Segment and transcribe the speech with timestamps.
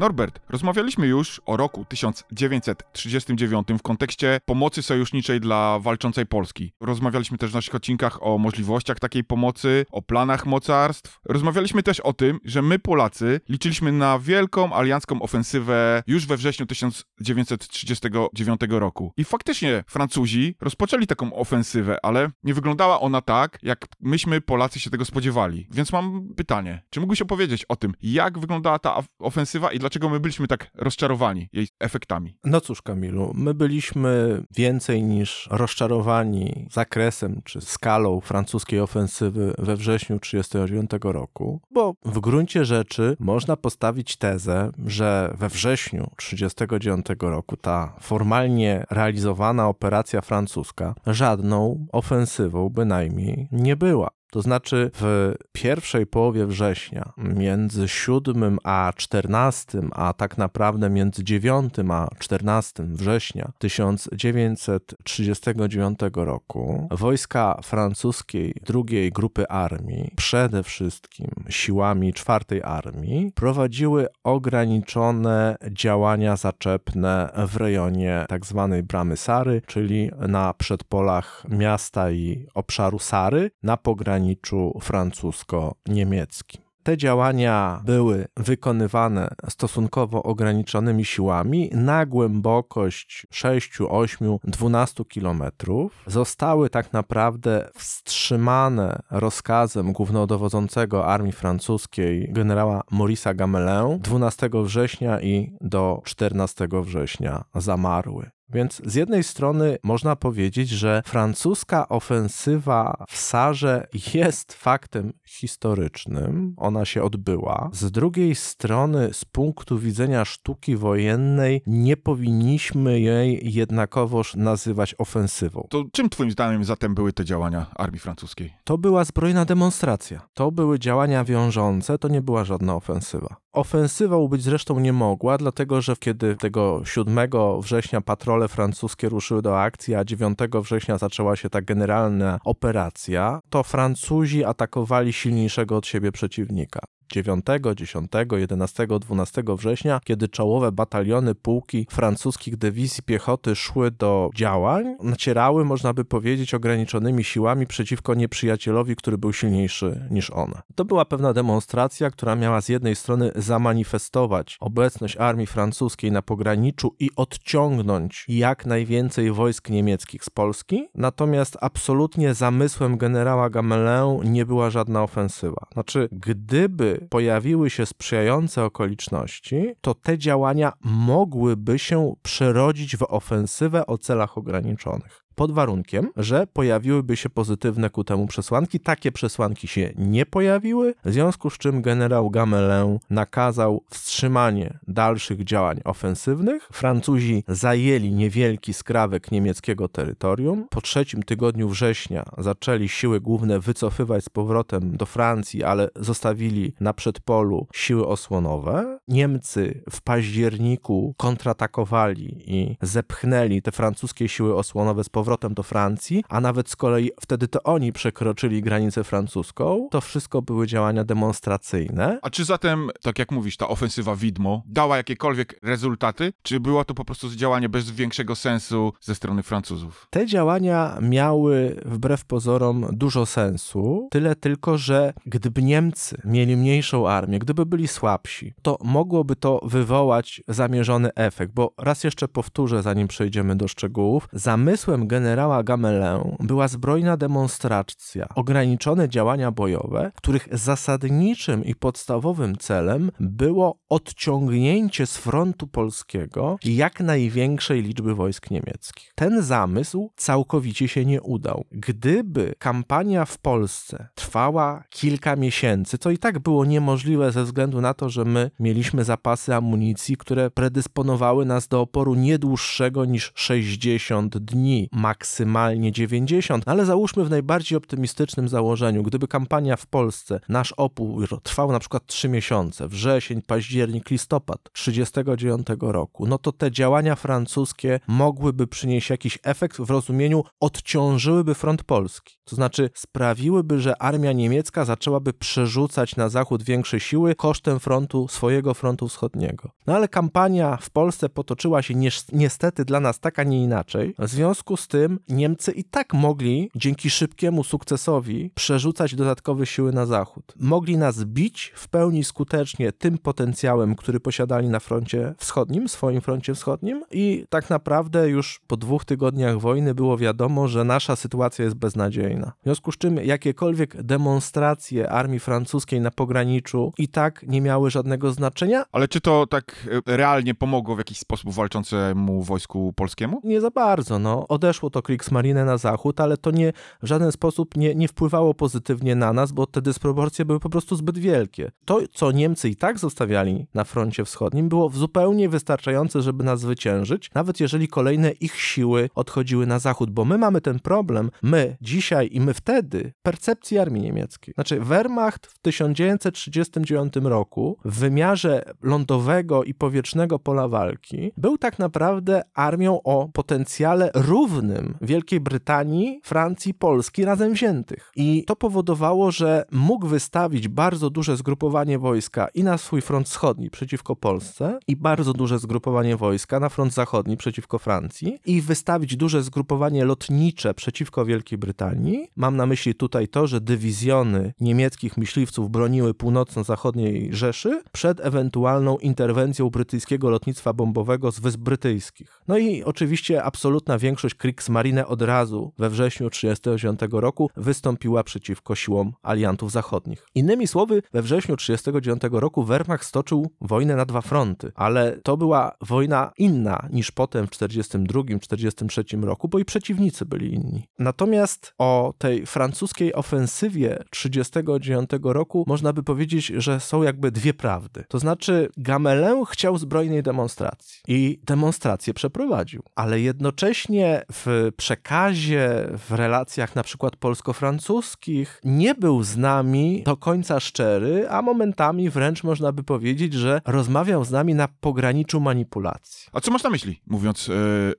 [0.00, 6.72] Norbert, rozmawialiśmy już o roku 1939 w kontekście pomocy sojuszniczej dla walczącej Polski.
[6.80, 11.20] Rozmawialiśmy też w naszych odcinkach o możliwościach takiej pomocy, o planach mocarstw.
[11.24, 16.66] Rozmawialiśmy też o tym, że my Polacy liczyliśmy na wielką aliancką ofensywę już we wrześniu
[16.66, 19.12] 1939 roku.
[19.16, 24.90] I faktycznie Francuzi rozpoczęli taką ofensywę, ale nie wyglądała ona tak, jak myśmy Polacy się
[24.90, 25.66] tego spodziewali.
[25.70, 30.08] Więc mam pytanie, czy mógłbyś opowiedzieć o tym, jak wyglądała ta ofensywa i dlaczego dlaczego
[30.08, 32.36] my byliśmy tak rozczarowani jej efektami.
[32.44, 40.18] No cóż, Kamilu, my byliśmy więcej niż rozczarowani zakresem czy skalą francuskiej ofensywy we wrześniu
[40.20, 47.96] 1939 roku, bo w gruncie rzeczy można postawić tezę, że we wrześniu 1939 roku ta
[48.00, 54.19] formalnie realizowana operacja francuska żadną ofensywą bynajmniej nie była.
[54.30, 61.74] To znaczy w pierwszej połowie września, między 7 a 14, a tak naprawdę między 9
[61.90, 73.32] a 14 września 1939 roku, wojska francuskiej drugiej grupy armii, przede wszystkim siłami czwartej armii,
[73.34, 78.68] prowadziły ograniczone działania zaczepne w rejonie tzw.
[78.70, 86.62] Tak Bramy Sary, czyli na przedpolach miasta i obszaru Sary, na pograniczu pograniczu francusko-niemieckim.
[86.82, 96.02] Te działania były wykonywane stosunkowo ograniczonymi siłami na głębokość 6, 8, 12 kilometrów.
[96.06, 106.02] Zostały tak naprawdę wstrzymane rozkazem głównodowodzącego armii francuskiej generała Maurice'a Gamelin 12 września i do
[106.04, 108.30] 14 września zamarły.
[108.52, 116.84] Więc z jednej strony można powiedzieć, że francuska ofensywa w Sarze jest faktem historycznym, ona
[116.84, 117.70] się odbyła.
[117.72, 125.66] Z drugiej strony, z punktu widzenia sztuki wojennej, nie powinniśmy jej jednakowoż nazywać ofensywą.
[125.70, 128.52] To czym Twoim zdaniem zatem były te działania armii francuskiej?
[128.64, 130.20] To była zbrojna demonstracja.
[130.34, 133.36] To były działania wiążące, to nie była żadna ofensywa.
[133.52, 137.18] Ofensywą być zresztą nie mogła, dlatego że kiedy tego 7
[137.60, 143.62] września patrole francuskie ruszyły do akcji, a 9 września zaczęła się ta generalna operacja, to
[143.62, 146.80] Francuzi atakowali silniejszego od siebie przeciwnika.
[147.12, 147.44] 9,
[147.76, 155.64] 10, 11, 12 września, kiedy czołowe bataliony pułki francuskich dywizji piechoty szły do działań, nacierały,
[155.64, 160.62] można by powiedzieć, ograniczonymi siłami przeciwko nieprzyjacielowi, który był silniejszy niż one.
[160.74, 166.94] To była pewna demonstracja, która miała z jednej strony zamanifestować obecność armii francuskiej na pograniczu
[166.98, 173.80] i odciągnąć jak najwięcej wojsk niemieckich z Polski, natomiast absolutnie zamysłem generała Gamelin
[174.24, 175.66] nie była żadna ofensywa.
[175.72, 183.98] Znaczy, gdyby pojawiły się sprzyjające okoliczności, to te działania mogłyby się przerodzić w ofensywę o
[183.98, 188.80] celach ograniczonych pod warunkiem, że pojawiłyby się pozytywne ku temu przesłanki.
[188.80, 195.80] Takie przesłanki się nie pojawiły, w związku z czym generał Gamelin nakazał wstrzymanie dalszych działań
[195.84, 196.68] ofensywnych.
[196.72, 200.66] Francuzi zajęli niewielki skrawek niemieckiego terytorium.
[200.70, 206.92] Po trzecim tygodniu września zaczęli siły główne wycofywać z powrotem do Francji, ale zostawili na
[206.92, 208.98] przedpolu siły osłonowe.
[209.08, 216.24] Niemcy w październiku kontratakowali i zepchnęli te francuskie siły osłonowe z powrotem powrotem do Francji,
[216.28, 219.88] a nawet z kolei wtedy to oni przekroczyli granicę francuską.
[219.90, 222.18] To wszystko były działania demonstracyjne.
[222.22, 226.94] A czy zatem, tak jak mówisz, ta ofensywa widmo dała jakiekolwiek rezultaty, czy było to
[226.94, 230.06] po prostu działanie bez większego sensu ze strony Francuzów?
[230.10, 237.38] Te działania miały wbrew pozorom dużo sensu, tyle tylko, że gdyby Niemcy mieli mniejszą armię,
[237.38, 243.56] gdyby byli słabsi, to mogłoby to wywołać zamierzony efekt, bo raz jeszcze powtórzę, zanim przejdziemy
[243.56, 252.56] do szczegółów, zamysłem generała Gamelin była zbrojna demonstracja, ograniczone działania bojowe, których zasadniczym i podstawowym
[252.56, 259.12] celem było odciągnięcie z frontu polskiego jak największej liczby wojsk niemieckich.
[259.14, 261.64] Ten zamysł całkowicie się nie udał.
[261.72, 267.94] Gdyby kampania w Polsce trwała kilka miesięcy, to i tak było niemożliwe ze względu na
[267.94, 274.38] to, że my mieliśmy zapasy amunicji, które predysponowały nas do oporu nie dłuższego niż 60
[274.38, 281.40] dni, maksymalnie 90, ale załóżmy w najbardziej optymistycznym założeniu, gdyby kampania w Polsce, nasz opór
[281.42, 288.00] trwał na przykład 3 miesiące, wrzesień, październik, listopad 39 roku, no to te działania francuskie
[288.06, 292.36] mogłyby przynieść jakiś efekt w rozumieniu odciążyłyby front polski.
[292.44, 298.74] To znaczy sprawiłyby, że armia niemiecka zaczęłaby przerzucać na zachód większe siły kosztem frontu, swojego
[298.74, 299.70] frontu wschodniego.
[299.86, 301.94] No ale kampania w Polsce potoczyła się
[302.32, 304.14] niestety dla nas tak, a nie inaczej.
[304.18, 310.06] W związku z tym Niemcy i tak mogli dzięki szybkiemu sukcesowi przerzucać dodatkowe siły na
[310.06, 310.54] zachód.
[310.56, 316.54] Mogli nas bić w pełni skutecznie tym potencjałem, który posiadali na froncie wschodnim, swoim froncie
[316.54, 321.76] wschodnim i tak naprawdę już po dwóch tygodniach wojny było wiadomo, że nasza sytuacja jest
[321.76, 322.52] beznadziejna.
[322.60, 328.32] W związku z czym jakiekolwiek demonstracje armii francuskiej na pograniczu i tak nie miały żadnego
[328.32, 328.84] znaczenia.
[328.92, 333.40] Ale czy to tak e, realnie pomogło w jakiś sposób walczącemu wojsku polskiemu?
[333.44, 334.18] Nie za bardzo.
[334.18, 334.48] No.
[334.48, 339.14] Odeszło to Kriegsmarine na zachód, ale to nie w żaden sposób nie, nie wpływało pozytywnie
[339.14, 341.70] na nas, bo te dysproporcje były po prostu zbyt wielkie.
[341.84, 347.30] To, co Niemcy i tak zostawiali na froncie wschodnim, było zupełnie wystarczające, żeby nas zwyciężyć,
[347.34, 352.28] nawet jeżeli kolejne ich siły odchodziły na zachód, bo my mamy ten problem, my dzisiaj
[352.32, 354.54] i my wtedy, percepcji armii niemieckiej.
[354.54, 362.42] Znaczy, Wehrmacht w 1939 roku w wymiarze lądowego i powietrznego pola walki był tak naprawdę
[362.54, 364.69] armią o potencjale równym
[365.00, 368.12] Wielkiej Brytanii, Francji, Polski razem wziętych.
[368.16, 373.70] I to powodowało, że mógł wystawić bardzo duże zgrupowanie wojska i na swój front wschodni
[373.70, 379.42] przeciwko Polsce i bardzo duże zgrupowanie wojska na front zachodni przeciwko Francji i wystawić duże
[379.42, 382.28] zgrupowanie lotnicze przeciwko Wielkiej Brytanii.
[382.36, 389.70] Mam na myśli tutaj to, że dywizjony niemieckich myśliwców broniły północno-zachodniej Rzeszy przed ewentualną interwencją
[389.70, 392.42] brytyjskiego lotnictwa bombowego z Wysp Brytyjskich.
[392.48, 399.12] No i oczywiście absolutna większość Kriegsmarine od razu we wrześniu 1939 roku wystąpiła przeciwko siłom
[399.22, 400.26] aliantów zachodnich.
[400.34, 405.72] Innymi słowy, we wrześniu 1939 roku Wehrmacht stoczył wojnę na dwa fronty, ale to była
[405.80, 410.88] wojna inna niż potem w 1942-1943 roku, bo i przeciwnicy byli inni.
[410.98, 418.04] Natomiast o tej francuskiej ofensywie 1939 roku można by powiedzieć, że są jakby dwie prawdy.
[418.08, 426.76] To znaczy, Gamelin chciał zbrojnej demonstracji i demonstrację przeprowadził, ale jednocześnie w przekazie, w relacjach
[426.76, 432.82] na przykład polsko-francuskich nie był z nami do końca szczery, a momentami wręcz można by
[432.82, 436.28] powiedzieć, że rozmawiał z nami na pograniczu manipulacji.
[436.32, 437.54] A co masz na myśli, mówiąc, yy,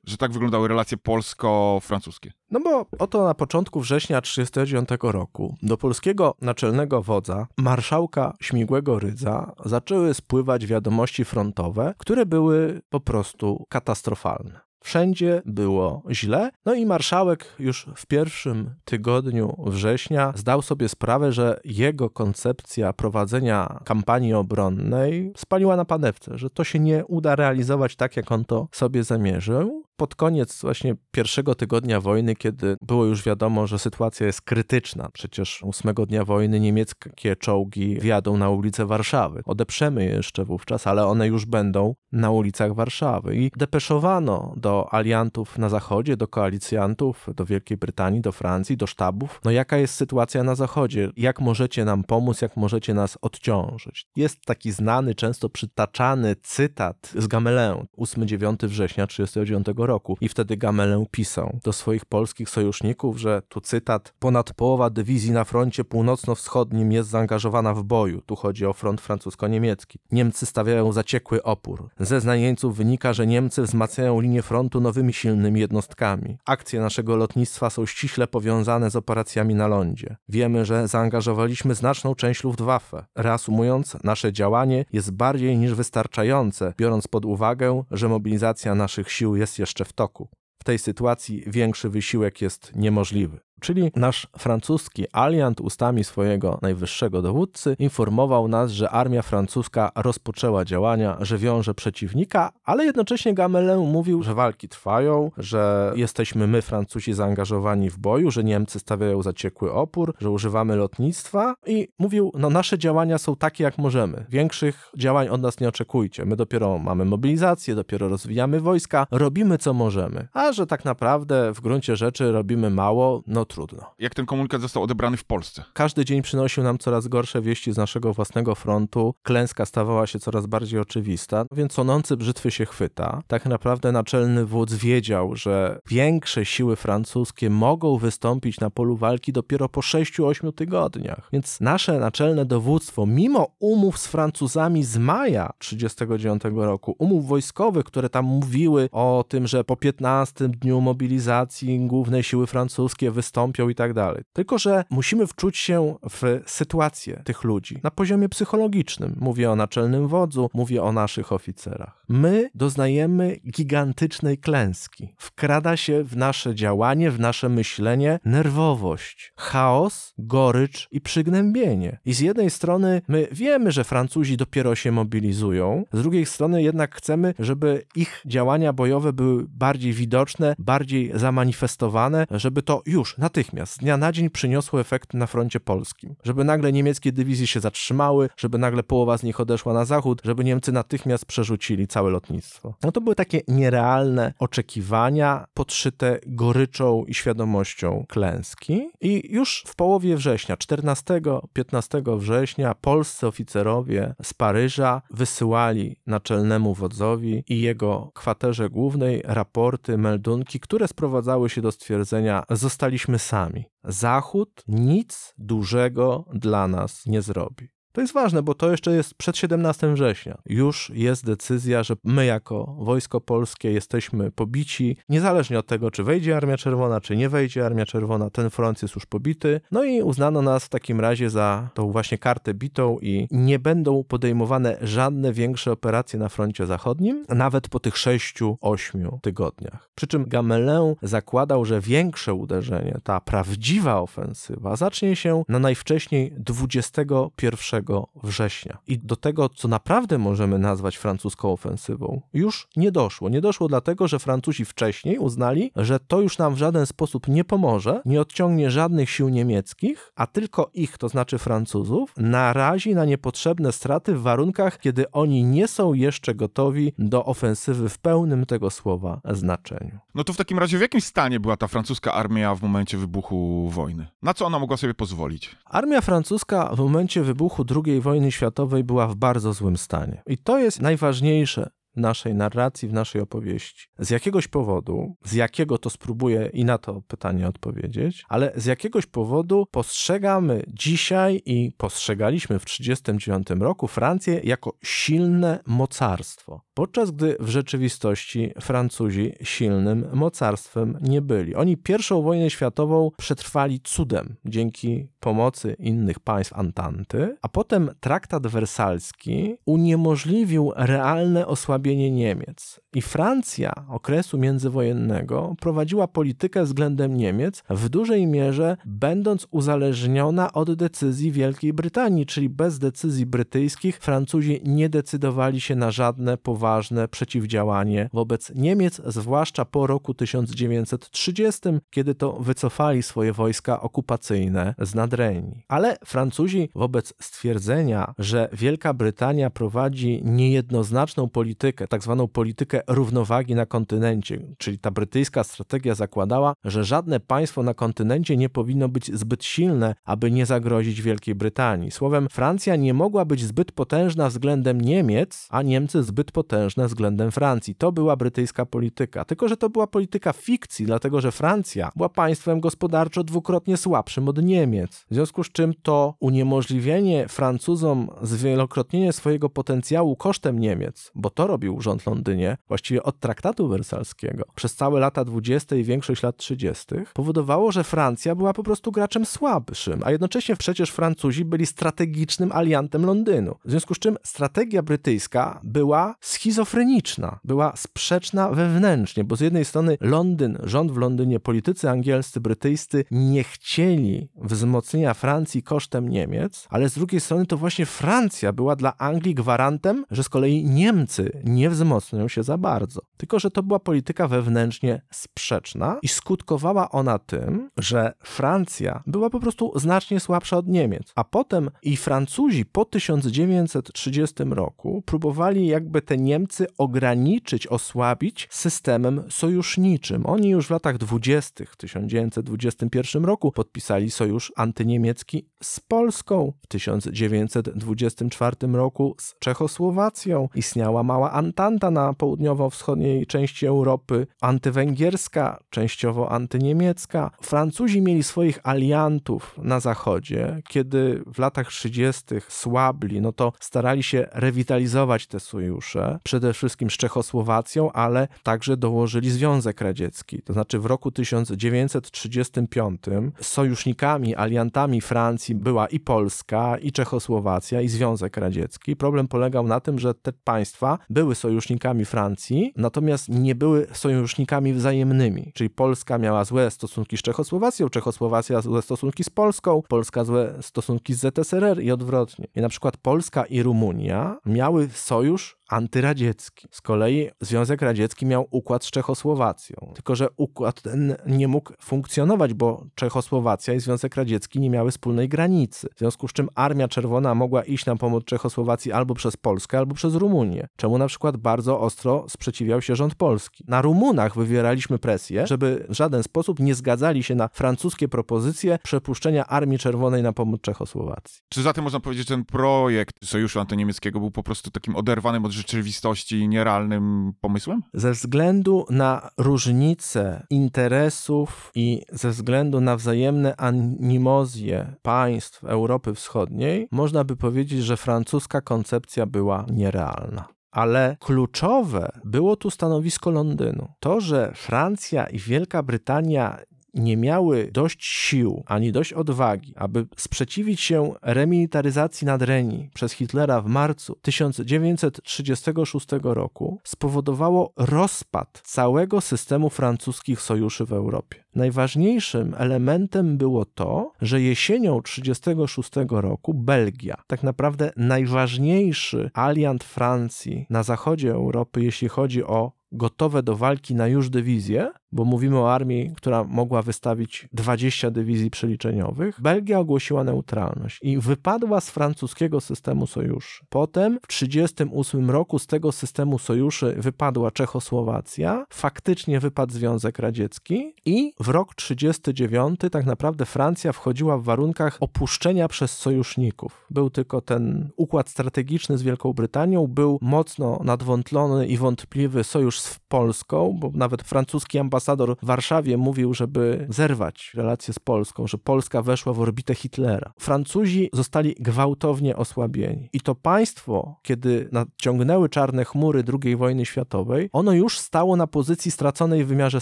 [0.05, 2.31] że tak wyglądały relacje polsko-francuskie?
[2.51, 9.51] No bo oto na początku września 1939 roku do polskiego naczelnego wodza, marszałka Śmigłego Rydza,
[9.65, 14.70] zaczęły spływać wiadomości frontowe, które były po prostu katastrofalne.
[14.83, 16.49] Wszędzie było źle.
[16.65, 23.79] No i marszałek już w pierwszym tygodniu września zdał sobie sprawę, że jego koncepcja prowadzenia
[23.85, 28.67] kampanii obronnej spaliła na panewce, że to się nie uda realizować tak, jak on to
[28.71, 34.41] sobie zamierzył pod koniec właśnie pierwszego tygodnia wojny, kiedy było już wiadomo, że sytuacja jest
[34.41, 39.41] krytyczna, przecież ósmego dnia wojny niemieckie czołgi wjadą na ulice Warszawy.
[39.45, 43.35] Odeprzemy je jeszcze wówczas, ale one już będą na ulicach Warszawy.
[43.35, 49.41] I depeszowano do aliantów na zachodzie, do koalicjantów, do Wielkiej Brytanii, do Francji, do sztabów,
[49.45, 54.05] no jaka jest sytuacja na zachodzie, jak możecie nam pomóc, jak możecie nas odciążyć.
[54.15, 60.17] Jest taki znany, często przytaczany cytat z Gamelin, 8-9 września 1939 roku, roku.
[60.21, 65.43] I wtedy Gamelin pisał do swoich polskich sojuszników, że tu cytat, ponad połowa dywizji na
[65.43, 68.21] froncie północno-wschodnim jest zaangażowana w boju.
[68.21, 69.99] Tu chodzi o front francusko-niemiecki.
[70.11, 71.89] Niemcy stawiają zaciekły opór.
[71.99, 76.37] Ze znań jeńców wynika, że Niemcy wzmacniają linię frontu nowymi silnymi jednostkami.
[76.45, 80.15] Akcje naszego lotnictwa są ściśle powiązane z operacjami na lądzie.
[80.29, 83.05] Wiemy, że zaangażowaliśmy znaczną część Luftwaffe.
[83.15, 89.59] Reasumując, nasze działanie jest bardziej niż wystarczające, biorąc pod uwagę, że mobilizacja naszych sił jest
[89.59, 90.29] jeszcze jeszcze w toku.
[90.61, 93.39] W tej sytuacji większy wysiłek jest niemożliwy.
[93.61, 101.17] Czyli nasz francuski aliant ustami swojego najwyższego dowódcy informował nas, że armia francuska rozpoczęła działania,
[101.19, 107.89] że wiąże przeciwnika, ale jednocześnie Gamelin mówił, że walki trwają, że jesteśmy my, Francuzi, zaangażowani
[107.89, 113.17] w boju, że Niemcy stawiają zaciekły opór, że używamy lotnictwa i mówił, no nasze działania
[113.17, 114.25] są takie, jak możemy.
[114.29, 116.25] Większych działań od nas nie oczekujcie.
[116.25, 120.27] My dopiero mamy mobilizację, dopiero rozwijamy wojska, robimy co możemy.
[120.33, 123.85] A że tak naprawdę w gruncie rzeczy robimy mało, no trudno.
[123.99, 125.63] Jak ten komunikat został odebrany w Polsce?
[125.73, 129.13] Każdy dzień przynosił nam coraz gorsze wieści z naszego własnego frontu.
[129.23, 133.21] Klęska stawała się coraz bardziej oczywista, więc sonący brzytwy się chwyta.
[133.27, 139.69] Tak naprawdę naczelny wódz wiedział, że większe siły francuskie mogą wystąpić na polu walki dopiero
[139.69, 141.29] po 6-8 tygodniach.
[141.33, 148.09] Więc nasze naczelne dowództwo, mimo umów z Francuzami z maja 1939 roku, umów wojskowych, które
[148.09, 153.93] tam mówiły o tym, że po 15 dniu mobilizacji główne siły francuskie wystąpią i tak
[153.93, 154.23] dalej.
[154.33, 159.17] Tylko, że musimy wczuć się w sytuację tych ludzi na poziomie psychologicznym.
[159.19, 162.05] Mówię o naczelnym wodzu, mówię o naszych oficerach.
[162.09, 165.15] My doznajemy gigantycznej klęski.
[165.17, 171.99] Wkrada się w nasze działanie, w nasze myślenie nerwowość, chaos, gorycz i przygnębienie.
[172.05, 176.95] I z jednej strony my wiemy, że Francuzi dopiero się mobilizują, z drugiej strony jednak
[176.95, 183.77] chcemy, żeby ich działania bojowe były bardziej widoczne, bardziej zamanifestowane, żeby to już natychmiast, z
[183.77, 186.15] dnia na dzień przyniosło efekt na froncie polskim.
[186.23, 190.43] Żeby nagle niemieckie dywizje się zatrzymały, żeby nagle połowa z nich odeszła na zachód, żeby
[190.43, 192.73] Niemcy natychmiast przerzucili całe lotnictwo.
[192.83, 198.89] No to były takie nierealne oczekiwania, podszyte goryczą i świadomością klęski.
[199.01, 207.61] I już w połowie września, 14-15 września, polscy oficerowie z Paryża wysyłali naczelnemu wodzowi i
[207.61, 213.65] jego kwaterze głównej raporty, meldunki, które sprowadzały się do stwierdzenia: zostaliśmy sami.
[213.83, 217.69] Zachód nic dużego dla nas nie zrobi.
[217.91, 220.37] To jest ważne, bo to jeszcze jest przed 17 września.
[220.45, 226.37] Już jest decyzja, że my jako Wojsko Polskie jesteśmy pobici, niezależnie od tego, czy wejdzie
[226.37, 229.61] Armia Czerwona, czy nie wejdzie Armia Czerwona, ten front jest już pobity.
[229.71, 234.03] No i uznano nas w takim razie za tą właśnie kartę bitą i nie będą
[234.03, 239.89] podejmowane żadne większe operacje na froncie zachodnim, nawet po tych 6-8 tygodniach.
[239.95, 247.80] Przy czym Gamelin zakładał, że większe uderzenie, ta prawdziwa ofensywa, zacznie się na najwcześniej 21
[248.23, 248.77] września.
[248.87, 253.29] I do tego, co naprawdę możemy nazwać francuską ofensywą, już nie doszło.
[253.29, 257.43] Nie doszło dlatego, że Francuzi wcześniej uznali, że to już nam w żaden sposób nie
[257.43, 263.71] pomoże, nie odciągnie żadnych sił niemieckich, a tylko ich, to znaczy Francuzów, narazi na niepotrzebne
[263.71, 269.21] straty w warunkach, kiedy oni nie są jeszcze gotowi do ofensywy w pełnym tego słowa
[269.31, 269.99] znaczeniu.
[270.15, 273.69] No to w takim razie w jakim stanie była ta francuska armia w momencie wybuchu
[273.69, 274.07] wojny?
[274.21, 275.55] Na co ona mogła sobie pozwolić?
[275.65, 280.21] Armia francuska w momencie wybuchu II wojny światowej była w bardzo złym stanie.
[280.27, 283.87] I to jest najważniejsze naszej narracji, w naszej opowieści.
[283.99, 289.05] Z jakiegoś powodu, z jakiego to spróbuję i na to pytanie odpowiedzieć, ale z jakiegoś
[289.05, 297.49] powodu postrzegamy dzisiaj i postrzegaliśmy w 1939 roku Francję jako silne mocarstwo, podczas gdy w
[297.49, 301.55] rzeczywistości Francuzi silnym mocarstwem nie byli.
[301.55, 309.55] Oni pierwszą wojnę światową przetrwali cudem dzięki pomocy innych państw Antanty, a potem traktat wersalski
[309.65, 312.79] uniemożliwił realne osłabienie Niemiec.
[312.95, 321.31] I Francja okresu międzywojennego prowadziła politykę względem Niemiec w dużej mierze będąc uzależniona od decyzji
[321.31, 328.51] Wielkiej Brytanii, czyli bez decyzji brytyjskich Francuzi nie decydowali się na żadne poważne przeciwdziałanie wobec
[328.55, 335.63] Niemiec, zwłaszcza po roku 1930, kiedy to wycofali swoje wojska okupacyjne z Nadrenii.
[335.67, 343.65] Ale Francuzi wobec stwierdzenia, że Wielka Brytania prowadzi niejednoznaczną politykę, tak zwaną politykę równowagi na
[343.65, 349.45] kontynencie, czyli ta brytyjska strategia zakładała, że żadne państwo na kontynencie nie powinno być zbyt
[349.45, 351.91] silne, aby nie zagrozić Wielkiej Brytanii.
[351.91, 357.75] Słowem, Francja nie mogła być zbyt potężna względem Niemiec, a Niemcy zbyt potężne względem Francji.
[357.75, 359.25] To była brytyjska polityka.
[359.25, 364.43] Tylko, że to była polityka fikcji, dlatego że Francja była państwem gospodarczo dwukrotnie słabszym od
[364.43, 365.05] Niemiec.
[365.11, 371.60] W związku z czym to uniemożliwienie Francuzom zwielokrotnienie swojego potencjału kosztem Niemiec, bo to robi
[371.61, 375.75] robił rząd Londynie, właściwie od traktatu wersalskiego, przez całe lata 20.
[375.75, 380.91] i większość lat 30., powodowało, że Francja była po prostu graczem słabszym, a jednocześnie przecież
[380.91, 383.55] Francuzi byli strategicznym aliantem Londynu.
[383.65, 389.97] W związku z czym strategia brytyjska była schizofreniczna, była sprzeczna wewnętrznie, bo z jednej strony
[390.01, 396.93] Londyn, rząd w Londynie, politycy angielscy, brytyjscy nie chcieli wzmocnienia Francji kosztem Niemiec, ale z
[396.93, 402.27] drugiej strony to właśnie Francja była dla Anglii gwarantem, że z kolei Niemcy nie wzmocnią
[402.27, 403.01] się za bardzo.
[403.17, 409.39] Tylko, że to była polityka wewnętrznie sprzeczna i skutkowała ona tym, że Francja była po
[409.39, 411.11] prostu znacznie słabsza od Niemiec.
[411.15, 420.25] A potem i Francuzi po 1930 roku próbowali jakby te Niemcy ograniczyć, osłabić systemem sojuszniczym.
[420.25, 421.65] Oni już w latach 20.
[421.65, 426.53] w 1921 roku podpisali sojusz antyniemiecki z Polską.
[426.61, 430.49] W 1924 roku z Czechosłowacją.
[430.55, 437.31] Istniała mała Antanta na południowo-wschodniej części Europy, antywęgierska, częściowo antyniemiecka.
[437.41, 440.61] Francuzi mieli swoich aliantów na zachodzie.
[440.67, 442.23] Kiedy w latach 30.
[442.47, 449.31] słabli, no to starali się rewitalizować te sojusze, przede wszystkim z Czechosłowacją, ale także dołożyli
[449.31, 450.41] Związek Radziecki.
[450.41, 453.01] To znaczy w roku 1935
[453.41, 458.95] sojusznikami, aliantami Francji była i Polska, i Czechosłowacja, i Związek Radziecki.
[458.95, 465.51] Problem polegał na tym, że te państwa były sojusznikami Francji, natomiast nie były sojusznikami wzajemnymi.
[465.53, 471.13] Czyli Polska miała złe stosunki z Czechosłowacją, Czechosłowacja złe stosunki z Polską, Polska złe stosunki
[471.13, 472.47] z ZSRR i odwrotnie.
[472.55, 476.67] I na przykład Polska i Rumunia miały sojusz antyradziecki.
[476.71, 479.91] Z kolei Związek Radziecki miał układ z Czechosłowacją.
[479.93, 485.29] Tylko, że układ ten nie mógł funkcjonować, bo Czechosłowacja i Związek Radziecki nie miały wspólnej
[485.29, 485.87] granicy.
[485.95, 489.95] W związku z czym Armia Czerwona mogła iść na pomoc Czechosłowacji albo przez Polskę, albo
[489.95, 490.67] przez Rumunię.
[490.75, 493.63] Czemu na przykład bardzo ostro sprzeciwiał się rząd polski.
[493.67, 499.47] Na Rumunach wywieraliśmy presję, żeby w żaden sposób nie zgadzali się na francuskie propozycje przepuszczenia
[499.47, 501.41] Armii Czerwonej na pomoc Czechosłowacji.
[501.49, 505.51] Czy zatem można powiedzieć, że ten projekt Sojuszu Antyniemieckiego był po prostu takim oderwanym od
[505.61, 507.83] rzeczywistości nierealnym pomysłem?
[507.93, 517.23] Ze względu na różnice interesów i ze względu na wzajemne animozje państw Europy Wschodniej, można
[517.23, 520.45] by powiedzieć, że francuska koncepcja była nierealna.
[520.71, 523.87] Ale kluczowe było tu stanowisko Londynu.
[523.99, 526.59] To, że Francja i Wielka Brytania
[526.93, 533.65] nie miały dość sił ani dość odwagi, aby sprzeciwić się remilitaryzacji Nadrenii przez Hitlera w
[533.65, 541.43] marcu 1936 roku, spowodowało rozpad całego systemu francuskich sojuszy w Europie.
[541.55, 550.83] Najważniejszym elementem było to, że jesienią 1936 roku Belgia, tak naprawdę najważniejszy aliant Francji na
[550.83, 556.11] zachodzie Europy, jeśli chodzi o gotowe do walki na już dywizje, bo mówimy o armii,
[556.15, 563.65] która mogła wystawić 20 dywizji przeliczeniowych, Belgia ogłosiła neutralność i wypadła z francuskiego systemu sojuszy.
[563.69, 571.33] Potem w 1938 roku z tego systemu sojuszy wypadła Czechosłowacja, faktycznie wypadł Związek Radziecki i
[571.39, 576.85] w rok 1939 tak naprawdę Francja wchodziła w warunkach opuszczenia przez sojuszników.
[576.89, 582.99] Był tylko ten układ strategiczny z Wielką Brytanią, był mocno nadwątlony i wątpliwy sojusz z
[583.07, 585.00] Polską, bo nawet francuski ambasador
[585.41, 590.33] w Warszawie mówił, żeby zerwać relacje z Polską, że Polska weszła w orbitę Hitlera.
[590.39, 593.09] Francuzi zostali gwałtownie osłabieni.
[593.13, 598.91] I to państwo, kiedy nadciągnęły czarne chmury II wojny światowej, ono już stało na pozycji
[598.91, 599.81] straconej w wymiarze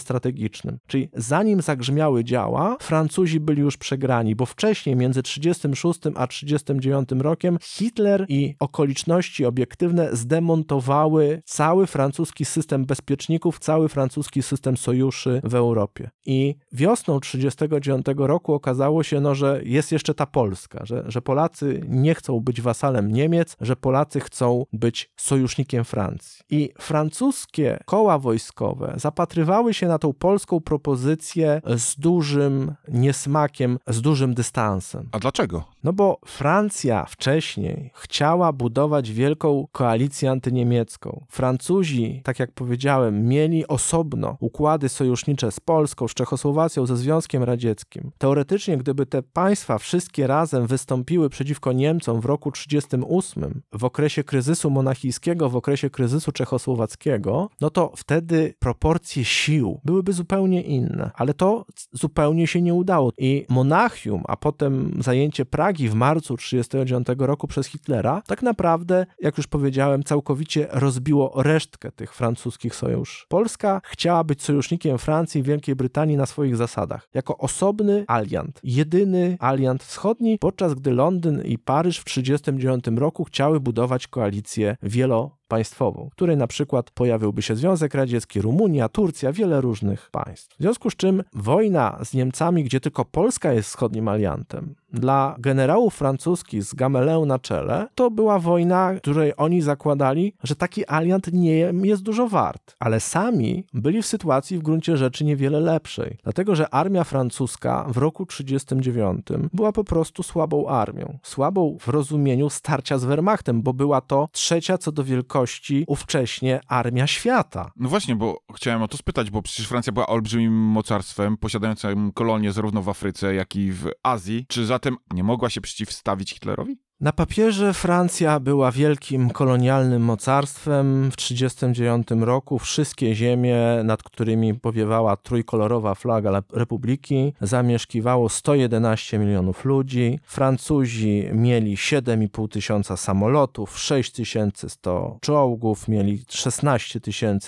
[0.00, 0.78] strategicznym.
[0.86, 7.58] Czyli zanim zagrzmiały działa, Francuzi byli już przegrani, bo wcześniej, między 36 a 39 rokiem,
[7.62, 15.09] Hitler i okoliczności obiektywne zdemontowały cały francuski system bezpieczników, cały francuski system sojuszy
[15.44, 16.10] w Europie.
[16.26, 21.80] I wiosną 1939 roku okazało się, no, że jest jeszcze ta Polska, że, że Polacy
[21.88, 26.44] nie chcą być wasalem Niemiec, że Polacy chcą być sojusznikiem Francji.
[26.50, 34.34] I francuskie koła wojskowe zapatrywały się na tą polską propozycję z dużym niesmakiem, z dużym
[34.34, 35.08] dystansem.
[35.12, 35.64] A dlaczego?
[35.84, 41.24] No bo Francja wcześniej chciała budować wielką koalicję antyniemiecką.
[41.28, 48.10] Francuzi, tak jak powiedziałem, mieli osobno układy sojusznicze z Polską, z Czechosłowacją, ze Związkiem Radzieckim.
[48.18, 54.70] Teoretycznie, gdyby te państwa wszystkie razem wystąpiły przeciwko Niemcom w roku 1938, w okresie kryzysu
[54.70, 61.10] monachijskiego, w okresie kryzysu czechosłowackiego, no to wtedy proporcje sił byłyby zupełnie inne.
[61.14, 63.12] Ale to zupełnie się nie udało.
[63.18, 69.36] I Monachium, a potem zajęcie Pragi w marcu 1939 roku przez Hitlera, tak naprawdę, jak
[69.36, 73.26] już powiedziałem, całkowicie rozbiło resztkę tych francuskich sojuszy.
[73.28, 79.36] Polska chciała być sojusznikiem Francji i Wielkiej Brytanii na swoich zasadach, jako osobny aliant, jedyny
[79.40, 86.08] aliant wschodni, podczas gdy Londyn i Paryż w 1939 roku chciały budować koalicję wielo państwową,
[86.12, 90.56] której na przykład pojawiłby się Związek Radziecki, Rumunia, Turcja, wiele różnych państw.
[90.56, 95.94] W związku z czym wojna z Niemcami, gdzie tylko Polska jest wschodnim aliantem, dla generałów
[95.94, 101.72] francuskich z Gamelę na czele, to była wojna, której oni zakładali, że taki aliant nie
[101.82, 102.76] jest dużo wart.
[102.78, 106.18] Ale sami byli w sytuacji w gruncie rzeczy niewiele lepszej.
[106.22, 111.18] Dlatego, że armia francuska w roku 1939 była po prostu słabą armią.
[111.22, 115.39] Słabą w rozumieniu starcia z Wehrmachtem, bo była to trzecia co do wielkości
[115.86, 117.72] ówcześnie armia świata.
[117.76, 122.52] No właśnie, bo chciałem o to spytać, bo przecież Francja była olbrzymim mocarstwem, posiadającym kolonie
[122.52, 124.46] zarówno w Afryce, jak i w Azji.
[124.48, 126.78] Czy za zatem nie mogła się przeciwstawić Hitlerowi?
[127.00, 131.10] Na papierze Francja była wielkim kolonialnym mocarstwem.
[131.10, 140.20] W 1939 roku wszystkie ziemie, nad którymi powiewała trójkolorowa flaga Republiki, zamieszkiwało 111 milionów ludzi.
[140.24, 147.00] Francuzi mieli 7,5 tysiąca samolotów, 6100 czołgów, mieli 16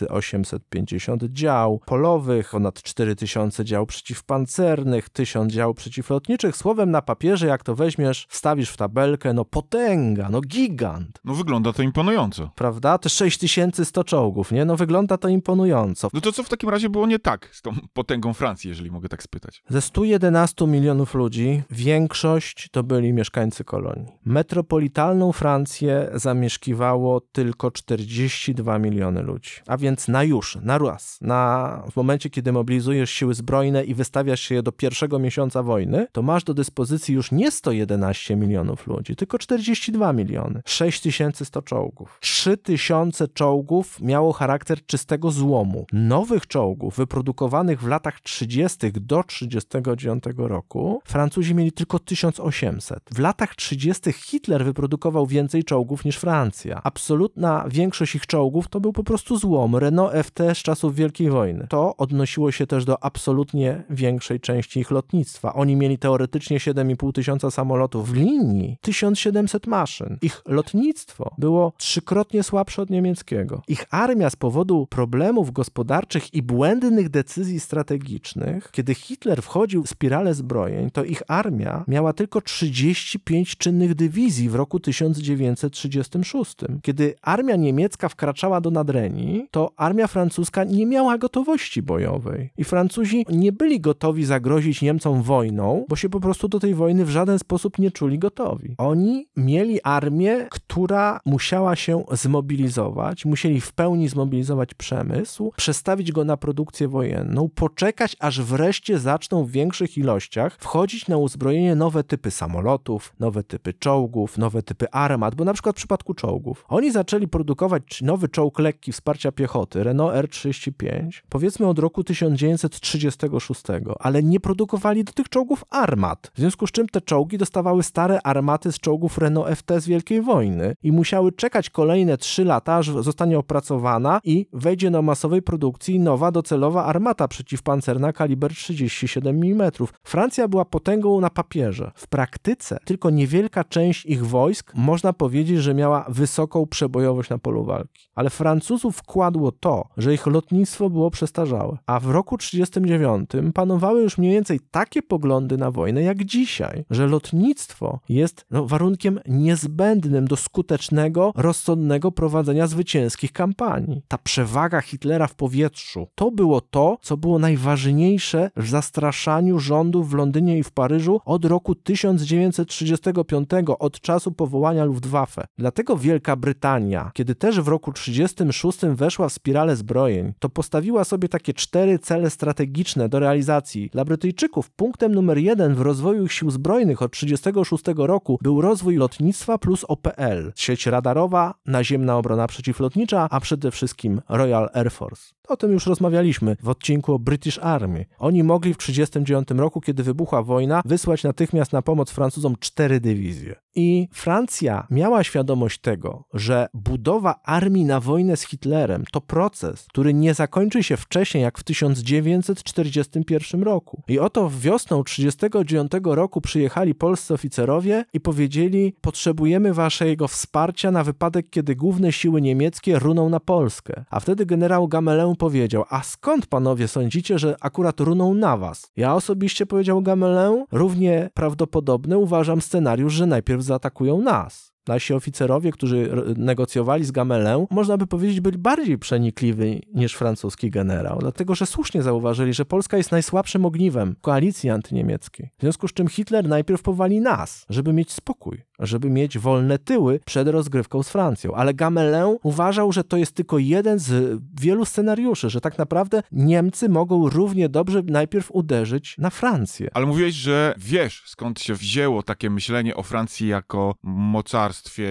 [0.08, 6.56] 850 dział polowych, ponad 4000 dział przeciwpancernych, 1000 dział przeciwlotniczych.
[6.56, 11.20] Słowem na papierze, jak to weźmiesz, wstawisz w tabelkę, no no potęga, no gigant.
[11.24, 12.50] No wygląda to imponująco.
[12.54, 12.98] Prawda?
[12.98, 14.64] Te 6100 czołgów, nie?
[14.64, 16.08] No wygląda to imponująco.
[16.12, 19.08] No to co w takim razie było nie tak z tą potęgą Francji, jeżeli mogę
[19.08, 19.62] tak spytać?
[19.68, 24.06] Ze 111 milionów ludzi większość to byli mieszkańcy kolonii.
[24.24, 29.50] Metropolitalną Francję zamieszkiwało tylko 42 miliony ludzi.
[29.66, 34.40] A więc na już, na raz, na, w momencie, kiedy mobilizujesz siły zbrojne i wystawiasz
[34.40, 39.16] się je do pierwszego miesiąca wojny, to masz do dyspozycji już nie 111 milionów ludzi,
[39.16, 40.62] tylko tylko 42 miliony.
[40.64, 42.18] 6100 czołgów.
[42.20, 45.86] 3000 czołgów miało charakter czystego złomu.
[45.92, 48.92] Nowych czołgów wyprodukowanych w latach 30.
[48.92, 52.98] do 39 roku Francuzi mieli tylko 1800.
[53.10, 54.12] W latach 30.
[54.12, 56.80] Hitler wyprodukował więcej czołgów niż Francja.
[56.84, 59.76] Absolutna większość ich czołgów to był po prostu złom.
[59.76, 61.66] Renault FT z czasów Wielkiej Wojny.
[61.68, 65.54] To odnosiło się też do absolutnie większej części ich lotnictwa.
[65.54, 70.18] Oni mieli teoretycznie 7,5 tysiąca samolotów w linii, 1000 700 maszyn.
[70.22, 73.62] Ich lotnictwo było trzykrotnie słabsze od niemieckiego.
[73.68, 80.34] Ich armia z powodu problemów gospodarczych i błędnych decyzji strategicznych, kiedy Hitler wchodził w spiralę
[80.34, 86.56] zbrojeń, to ich armia miała tylko 35 czynnych dywizji w roku 1936.
[86.82, 92.50] Kiedy armia niemiecka wkraczała do Nadrenii, to armia francuska nie miała gotowości bojowej.
[92.58, 97.04] I Francuzi nie byli gotowi zagrozić Niemcom wojną, bo się po prostu do tej wojny
[97.04, 98.74] w żaden sposób nie czuli gotowi.
[98.78, 106.36] Oni mieli armię, która musiała się zmobilizować, musieli w pełni zmobilizować przemysł, przestawić go na
[106.36, 113.14] produkcję wojenną, poczekać, aż wreszcie zaczną w większych ilościach wchodzić na uzbrojenie nowe typy samolotów,
[113.20, 116.64] nowe typy czołgów, nowe typy armat, bo na przykład w przypadku czołgów.
[116.68, 123.62] Oni zaczęli produkować nowy czołg lekki wsparcia piechoty, Renault R35, powiedzmy od roku 1936,
[123.98, 128.22] ale nie produkowali do tych czołgów armat, w związku z czym te czołgi dostawały stare
[128.22, 132.76] armaty z czołgów czołgów Renault FT z Wielkiej Wojny i musiały czekać kolejne 3 lata,
[132.76, 139.70] aż zostanie opracowana i wejdzie do masowej produkcji nowa docelowa armata przeciwpancerna kaliber 37 mm.
[140.04, 141.90] Francja była potęgą na papierze.
[141.94, 147.64] W praktyce tylko niewielka część ich wojsk można powiedzieć, że miała wysoką przebojowość na polu
[147.64, 148.08] walki.
[148.14, 151.78] Ale Francuzów wkładło to, że ich lotnictwo było przestarzałe.
[151.86, 157.06] A w roku 1939 panowały już mniej więcej takie poglądy na wojnę jak dzisiaj, że
[157.06, 164.02] lotnictwo jest no, warunkiem warunkiem niezbędnym do skutecznego, rozsądnego prowadzenia zwycięskich kampanii.
[164.08, 170.14] Ta przewaga Hitlera w powietrzu to było to, co było najważniejsze w zastraszaniu rządów w
[170.14, 175.44] Londynie i w Paryżu od roku 1935, od czasu powołania Luftwaffe.
[175.58, 181.28] Dlatego Wielka Brytania, kiedy też w roku 1936 weszła w spiralę zbrojeń, to postawiła sobie
[181.28, 183.88] takie cztery cele strategiczne do realizacji.
[183.92, 188.96] Dla Brytyjczyków punktem numer jeden w rozwoju sił zbrojnych od 1936 roku był rozwój rozwój
[188.96, 195.34] lotnictwa plus OPL, sieć radarowa, naziemna obrona przeciwlotnicza, a przede wszystkim Royal Air Force.
[195.52, 198.06] O tym już rozmawialiśmy w odcinku o British Army.
[198.18, 203.56] Oni mogli w 1939 roku, kiedy wybuchła wojna, wysłać natychmiast na pomoc Francuzom cztery dywizje.
[203.74, 210.14] I Francja miała świadomość tego, że budowa armii na wojnę z Hitlerem to proces, który
[210.14, 214.02] nie zakończy się wcześniej jak w 1941 roku.
[214.08, 221.50] I oto wiosną 1939 roku przyjechali polscy oficerowie i powiedzieli: Potrzebujemy waszego wsparcia na wypadek,
[221.50, 224.04] kiedy główne siły niemieckie runą na Polskę.
[224.10, 228.90] A wtedy generał Gamelin powiedział: A skąd panowie sądzicie, że akurat runą na was?
[228.96, 234.71] Ja osobiście powiedział Gamelin, równie prawdopodobny uważam scenariusz, że najpierw zaatakują nas.
[234.86, 241.18] Nasi oficerowie, którzy negocjowali z Gamelin, można by powiedzieć, byli bardziej przenikliwi niż francuski generał,
[241.18, 245.50] dlatego że słusznie zauważyli, że Polska jest najsłabszym ogniwem koalicji antyniemieckiej.
[245.58, 250.20] W związku z czym Hitler najpierw powali nas, żeby mieć spokój żeby mieć wolne tyły
[250.26, 251.54] przed rozgrywką z Francją.
[251.54, 256.88] Ale Gamelin uważał, że to jest tylko jeden z wielu scenariuszy, że tak naprawdę Niemcy
[256.88, 259.90] mogą równie dobrze najpierw uderzyć na Francję.
[259.94, 263.94] Ale mówiłeś, że wiesz, skąd się wzięło takie myślenie o Francji jako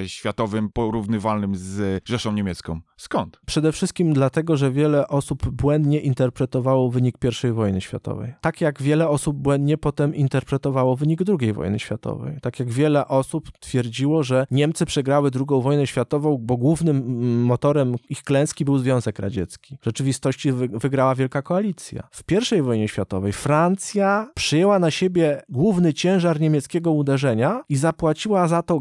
[0.08, 2.80] światowym porównywalnym z Rzeszą Niemiecką.
[2.98, 3.40] Skąd?
[3.46, 8.34] Przede wszystkim dlatego, że wiele osób błędnie interpretowało wynik I wojny światowej.
[8.42, 12.38] Tak jak wiele osób błędnie potem interpretowało wynik II wojny światowej.
[12.42, 17.06] Tak jak wiele osób twierdziło, że Niemcy przegrały II wojnę światową, bo głównym
[17.44, 19.78] motorem ich klęski był Związek Radziecki.
[19.82, 22.08] W rzeczywistości wygrała Wielka Koalicja.
[22.12, 22.24] W
[22.58, 28.80] I wojnie światowej Francja przyjęła na siebie główny ciężar niemieckiego uderzenia i zapłaciła za to